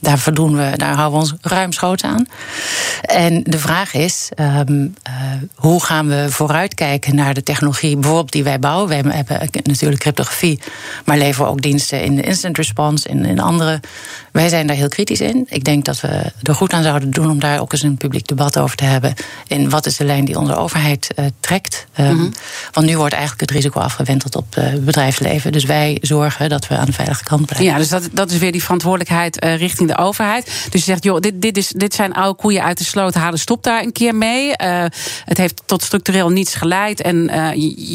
[0.00, 2.26] Daar, voldoen we, daar houden we ons ruimschoots aan.
[3.02, 5.14] En de vraag is: um, uh,
[5.54, 8.88] hoe gaan we vooruitkijken naar de technologie, bijvoorbeeld die wij bouwen?
[8.88, 10.60] We hebben natuurlijk cryptografie,
[11.04, 13.80] maar leveren ook diensten in de instant response, in, in andere.
[14.32, 15.46] Wij zijn daar heel kritisch in.
[15.48, 18.26] Ik denk dat we er goed aan zouden doen om daar ook eens een publiek
[18.26, 19.14] debat over te hebben.
[19.46, 21.86] In wat is de lijn die onze overheid uh, trekt?
[22.00, 22.32] Um, mm -hmm.
[22.72, 25.52] Want nu wordt eigenlijk het risico afgewenteld op het bedrijfsleven.
[25.52, 27.66] Dus wij zorgen dat we aan de veilige kant blijven.
[27.66, 30.44] Ja, dus dat, dat is weer die verantwoordelijkheid uh, richting de overheid.
[30.44, 33.38] Dus je zegt, joh, dit, dit, is, dit zijn oude koeien uit de sloot halen,
[33.38, 34.46] stop daar een keer mee.
[34.48, 34.84] Uh,
[35.24, 37.00] het heeft tot structureel niets geleid.
[37.00, 37.50] En uh,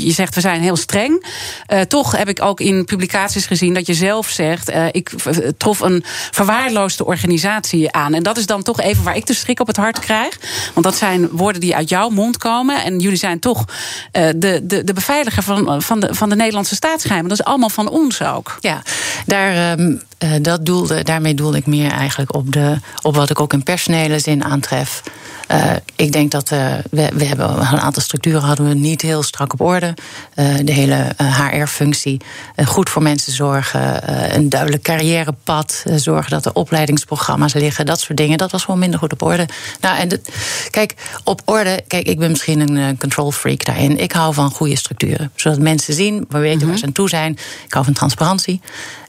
[0.06, 1.26] je, zegt, we zijn heel streng.
[1.68, 5.12] Uh, toch heb ik ook in publicaties gezien dat je zelf zegt, ik
[5.58, 8.14] trof een verwaarloosde organisatie aan.
[8.14, 10.39] En dat is dan toch even waar ik de schrik op het hart krijg.
[10.74, 12.84] Want dat zijn woorden die uit jouw mond komen.
[12.84, 13.66] En jullie zijn toch
[14.12, 17.30] de, de, de beveiliger van, van, de, van de Nederlandse staatsgeheimen.
[17.30, 18.58] Dat is allemaal van ons ook.
[18.60, 18.82] Ja,
[19.26, 20.02] daar, um,
[20.41, 24.19] dat doelde, daarmee doelde ik meer eigenlijk op, de, op wat ik ook in personele
[24.19, 25.03] zin aantref.
[25.51, 29.24] Uh, ik denk dat uh, we, we hebben een aantal structuren hadden we niet heel
[29.24, 29.93] strak op orde.
[30.36, 32.21] Uh, de hele HR-functie,
[32.65, 38.38] goed voor mensen zorgen, een duidelijk carrièrepad, zorgen dat er opleidingsprogramma's liggen, dat soort dingen.
[38.38, 39.47] Dat was gewoon minder goed op orde.
[39.82, 40.21] Nou, en de,
[40.69, 40.93] kijk,
[41.24, 43.99] op orde, kijk, ik ben misschien een control freak daarin.
[43.99, 46.69] Ik hou van goede structuren, zodat mensen zien, we weten mm -hmm.
[46.69, 47.32] waar ze aan toe zijn.
[47.65, 48.61] Ik hou van transparantie.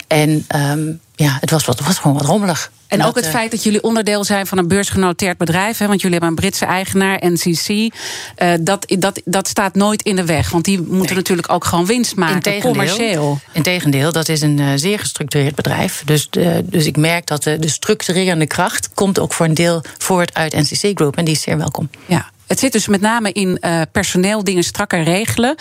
[0.07, 2.71] En um, ja, het was, wat, was gewoon wat rommelig.
[2.87, 5.79] En dat, ook het uh, feit dat jullie onderdeel zijn van een beursgenoteerd bedrijf.
[5.79, 7.69] Hè, want jullie hebben een Britse eigenaar, NCC.
[7.69, 10.51] Uh, dat, dat, dat staat nooit in de weg.
[10.51, 11.15] Want die moeten nee.
[11.15, 13.41] natuurlijk ook gewoon winst maken, Integendeel, commercieel.
[13.53, 16.03] Integendeel, dat is een uh, zeer gestructureerd bedrijf.
[16.05, 16.29] Dus,
[16.65, 18.89] dus ik merk dat de, de structurerende kracht...
[18.95, 21.17] komt ook voor een deel voort uit NCC Group.
[21.17, 21.91] En die is zeer welkom.
[22.07, 22.33] Ja.
[22.47, 25.57] Het zit dus met name in uh, personeel dingen strakker regelen.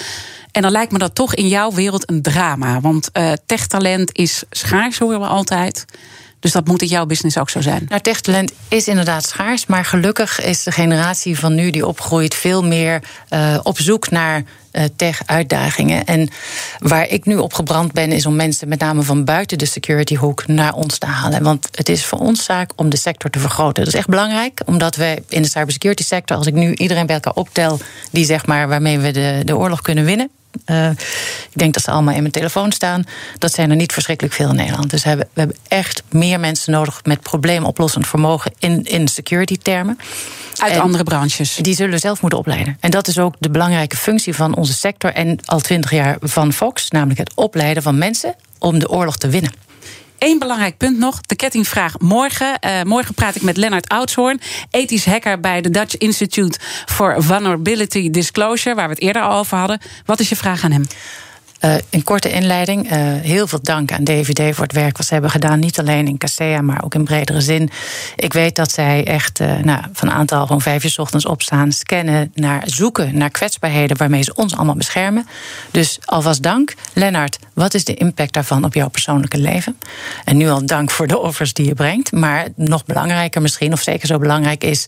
[0.52, 2.82] En dan lijkt me dat toch in jouw wereld een drama.
[2.82, 5.86] Want uh, techtalent is schaars, horen we altijd.
[6.44, 7.86] Dus dat moet in jouw business ook zo zijn.
[7.88, 9.66] Nou, techtalent is inderdaad schaars.
[9.66, 14.44] Maar gelukkig is de generatie van nu die opgroeit veel meer uh, op zoek naar
[14.72, 16.06] uh, tech-uitdagingen.
[16.06, 16.30] En
[16.80, 20.16] waar ik nu op gebrand ben, is om mensen met name van buiten de security
[20.16, 21.44] hoek naar ons te halen.
[21.44, 23.84] Want het is voor ons zaak om de sector te vergroten.
[23.84, 27.16] Dat is echt belangrijk, omdat we in de cybersecurity sector, als ik nu iedereen bij
[27.16, 27.80] elkaar optel,
[28.12, 30.30] die zeg maar waarmee we de, de oorlog kunnen winnen.
[30.66, 33.04] Uh, ik denk dat ze allemaal in mijn telefoon staan.
[33.38, 34.90] Dat zijn er niet verschrikkelijk veel in Nederland.
[34.90, 39.98] Dus we hebben, we hebben echt meer mensen nodig met probleemoplossend vermogen in, in security-termen.
[40.58, 41.56] Uit en andere branches.
[41.56, 42.78] Die zullen we zelf moeten opleiden.
[42.80, 46.54] En dat is ook de belangrijke functie van onze sector en al twintig jaar van
[46.54, 49.52] Fox, namelijk het opleiden van mensen om de oorlog te winnen.
[50.24, 52.60] Eén belangrijk punt nog, de kettingvraag morgen.
[52.66, 58.10] Uh, morgen praat ik met Lennart Oudshoorn, ethisch hacker bij de Dutch Institute for Vulnerability
[58.10, 59.80] Disclosure, waar we het eerder al over hadden.
[60.06, 60.86] Wat is je vraag aan hem?
[61.66, 62.92] Uh, een korte inleiding.
[62.92, 65.60] Uh, heel veel dank aan DVD voor het werk wat ze hebben gedaan.
[65.60, 67.70] Niet alleen in Casea, maar ook in bredere zin.
[68.16, 71.72] Ik weet dat zij echt uh, nou, van een aantal gewoon vijf uur ochtends opstaan,
[71.72, 75.28] scannen, naar zoeken naar kwetsbaarheden waarmee ze ons allemaal beschermen.
[75.72, 76.74] Dus alvast dank.
[76.94, 79.78] Lennart, wat is de impact daarvan op jouw persoonlijke leven?
[80.26, 82.12] En nu al dank voor de offers die je brengt.
[82.12, 84.86] Maar nog belangrijker misschien, of zeker zo belangrijk is,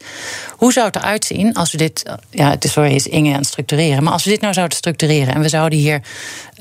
[0.49, 3.37] hoe zou het eruit zien als we dit, ja, het is sorry, is Inge aan
[3.37, 6.01] het structureren, maar als we dit nou zouden structureren en we zouden hier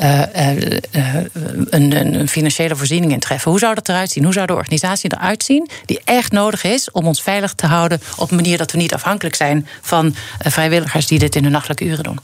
[0.05, 0.23] uh,
[0.55, 1.15] uh,
[1.71, 3.51] een, een, financiële voorziening in treffen.
[3.51, 4.25] Hoe zou dat eruit zien?
[4.25, 8.01] Hoe zou de organisatie eruit zien die echt nodig is om ons veilig te houden
[8.17, 11.85] op een manier dat we niet afhankelijk zijn van vrijwilligers die dit in de nachtelijke
[11.85, 12.19] uren doen?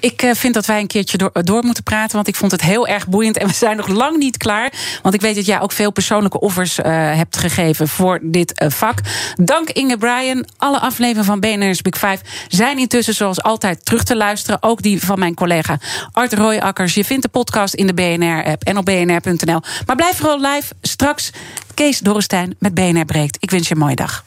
[0.00, 2.14] Ik uh, vind dat wij een keertje door, door, moeten praten.
[2.14, 3.38] Want ik vond het heel erg boeiend.
[3.38, 4.72] En we zijn nog lang niet klaar.
[5.02, 6.84] Want ik weet dat jij ook veel persoonlijke offers uh,
[7.16, 8.98] hebt gegeven voor dit uh, vak.
[9.34, 10.46] Dank Inge Bryan.
[10.56, 12.18] Alle afleveringen van BNR's Big Five
[12.48, 14.62] zijn intussen zoals altijd terug te luisteren.
[14.62, 15.78] Ook die van mijn collega
[16.12, 16.94] Art Royakkers.
[16.94, 19.60] Je vindt de podcast in de BNR-app en op bnr.nl.
[19.86, 20.74] Maar blijf vooral live.
[20.82, 21.30] Straks
[21.74, 23.36] Kees Dorrestein met BNR Breekt.
[23.40, 24.24] Ik wens je een mooie dag.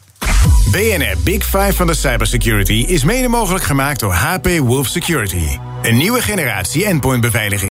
[0.69, 5.57] BNR Big Five van de cybersecurity is mede mogelijk gemaakt door HP Wolf Security.
[5.81, 7.69] Een nieuwe generatie endpointbeveiliging.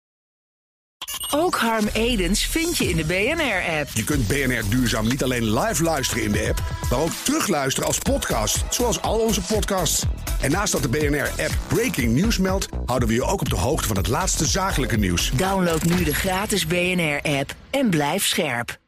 [1.30, 3.88] Ook Harm Edens vind je in de BNR-app.
[3.94, 7.98] Je kunt BNR Duurzaam niet alleen live luisteren in de app, maar ook terugluisteren als
[7.98, 10.02] podcast, zoals al onze podcasts.
[10.40, 13.88] En naast dat de BNR-app Breaking News meldt, houden we je ook op de hoogte
[13.88, 15.30] van het laatste zakelijke nieuws.
[15.30, 18.78] Download nu de gratis BNR-app en blijf scherp.